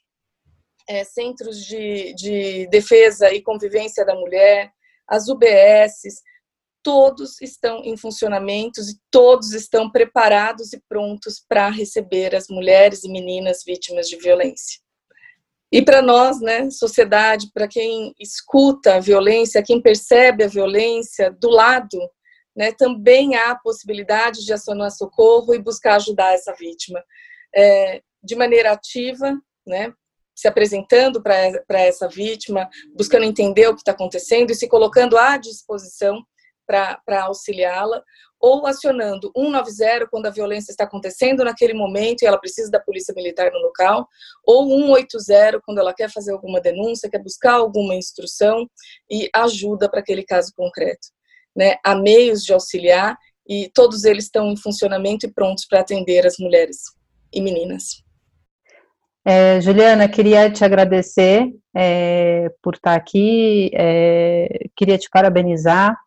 [0.88, 4.72] é, Centros de, de Defesa e Convivência da Mulher,
[5.08, 6.22] as UBSs,
[6.84, 13.10] todos estão em funcionamento e todos estão preparados e prontos para receber as mulheres e
[13.10, 14.80] meninas vítimas de violência.
[15.70, 21.50] E para nós, né, sociedade, para quem escuta a violência, quem percebe a violência do
[21.50, 22.00] lado,
[22.56, 27.04] né, também há a possibilidade de acionar socorro e buscar ajudar essa vítima.
[27.54, 29.94] É, de maneira ativa, né,
[30.38, 35.36] se apresentando para essa vítima, buscando entender o que está acontecendo e se colocando à
[35.36, 36.24] disposição
[36.64, 38.04] para auxiliá-la,
[38.40, 43.12] ou acionando 190 quando a violência está acontecendo naquele momento e ela precisa da polícia
[43.16, 44.08] militar no local,
[44.46, 48.70] ou 180 quando ela quer fazer alguma denúncia, quer buscar alguma instrução
[49.10, 51.08] e ajuda para aquele caso concreto.
[51.56, 51.78] Né?
[51.84, 53.18] Há meios de auxiliar
[53.48, 56.84] e todos eles estão em funcionamento e prontos para atender as mulheres
[57.34, 58.06] e meninas.
[59.30, 65.98] É, Juliana, queria te agradecer é, por estar aqui, é, queria te parabenizar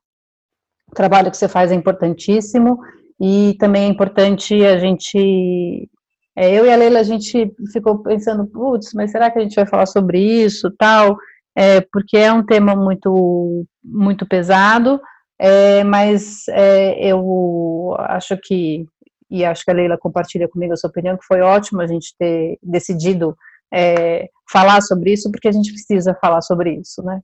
[0.91, 2.81] o trabalho que você faz é importantíssimo
[3.21, 5.87] e também é importante a gente.
[6.35, 9.55] É, eu e a Leila, a gente ficou pensando, putz, mas será que a gente
[9.55, 11.19] vai falar sobre isso, tal?
[11.55, 14.99] É, porque é um tema muito, muito pesado,
[15.39, 16.47] é, mas
[16.97, 18.87] eu acho que
[19.31, 22.15] e acho que a Leila compartilha comigo a sua opinião, que foi ótimo a gente
[22.19, 23.37] ter decidido
[23.73, 27.21] é, falar sobre isso, porque a gente precisa falar sobre isso, né?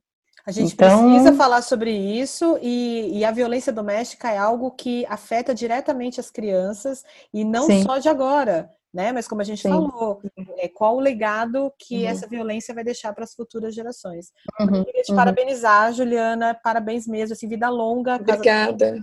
[0.46, 1.10] A gente então...
[1.10, 6.30] precisa falar sobre isso e, e, a violência doméstica é algo que afeta diretamente as
[6.30, 7.04] crianças
[7.34, 7.82] e não Sim.
[7.82, 9.12] só de agora né?
[9.12, 9.68] Mas como a gente Sim.
[9.68, 10.22] falou,
[10.56, 12.08] é, qual o legado que uhum.
[12.08, 14.32] essa violência vai deixar para as futuras gerações?
[14.58, 14.76] Uhum.
[14.76, 15.16] Eu queria te uhum.
[15.16, 18.14] parabenizar, Juliana, parabéns mesmo, assim, vida longa.
[18.14, 18.98] Obrigada.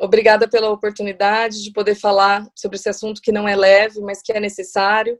[0.00, 4.32] Obrigada pela oportunidade de poder falar sobre esse assunto que não é leve, mas que
[4.32, 5.18] é necessário.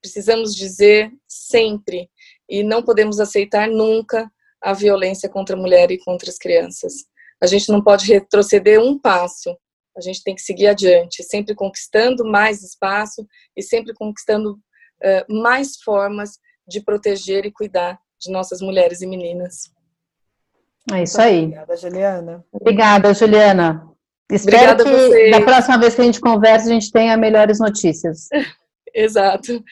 [0.00, 2.08] Precisamos dizer sempre
[2.48, 7.04] e não podemos aceitar nunca a violência contra a mulher e contra as crianças.
[7.42, 9.54] A gente não pode retroceder um passo
[9.98, 13.26] a gente tem que seguir adiante, sempre conquistando mais espaço
[13.56, 19.72] e sempre conquistando uh, mais formas de proteger e cuidar de nossas mulheres e meninas.
[20.92, 21.44] É isso aí.
[21.44, 22.44] Obrigada, Juliana.
[22.52, 23.88] Obrigada, Juliana.
[24.30, 28.28] Espero Obrigada que da próxima vez que a gente conversa, a gente tenha melhores notícias.
[28.94, 29.62] Exato.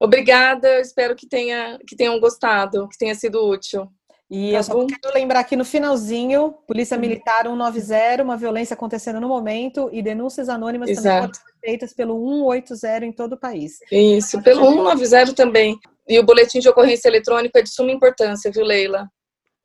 [0.00, 3.88] Obrigada, espero que, tenha, que tenham gostado, que tenha sido útil.
[4.28, 9.28] E eu só quero lembrar aqui no finalzinho, Polícia Militar 190, uma violência acontecendo no
[9.28, 11.04] momento e denúncias anônimas Exato.
[11.04, 13.78] também podem ser feitas pelo 180 em todo o país.
[13.90, 15.78] Isso, pelo 190 também.
[16.08, 19.08] E o boletim de ocorrência eletrônico é de suma importância, viu, Leila?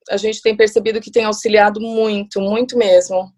[0.09, 3.31] A gente tem percebido que tem auxiliado muito, muito mesmo.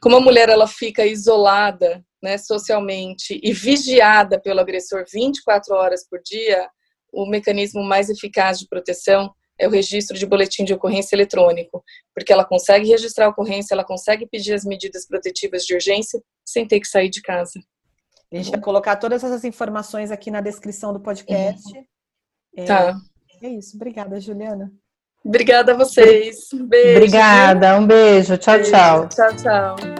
[0.00, 6.20] Como a mulher ela fica isolada, né, socialmente e vigiada pelo agressor 24 horas por
[6.22, 6.68] dia,
[7.10, 11.84] o mecanismo mais eficaz de proteção é o registro de boletim de ocorrência eletrônico,
[12.14, 16.66] porque ela consegue registrar a ocorrência, ela consegue pedir as medidas protetivas de urgência sem
[16.66, 17.60] ter que sair de casa.
[18.32, 21.62] A gente vai colocar todas essas informações aqui na descrição do podcast.
[22.56, 22.96] É, tá.
[23.42, 23.76] É isso.
[23.76, 24.72] Obrigada, Juliana.
[25.24, 26.52] Obrigada a vocês.
[26.54, 26.96] Um beijo.
[26.96, 27.78] Obrigada.
[27.78, 28.38] Um beijo.
[28.38, 28.70] Tchau, beijo.
[28.70, 29.08] tchau.
[29.08, 29.99] Tchau, tchau.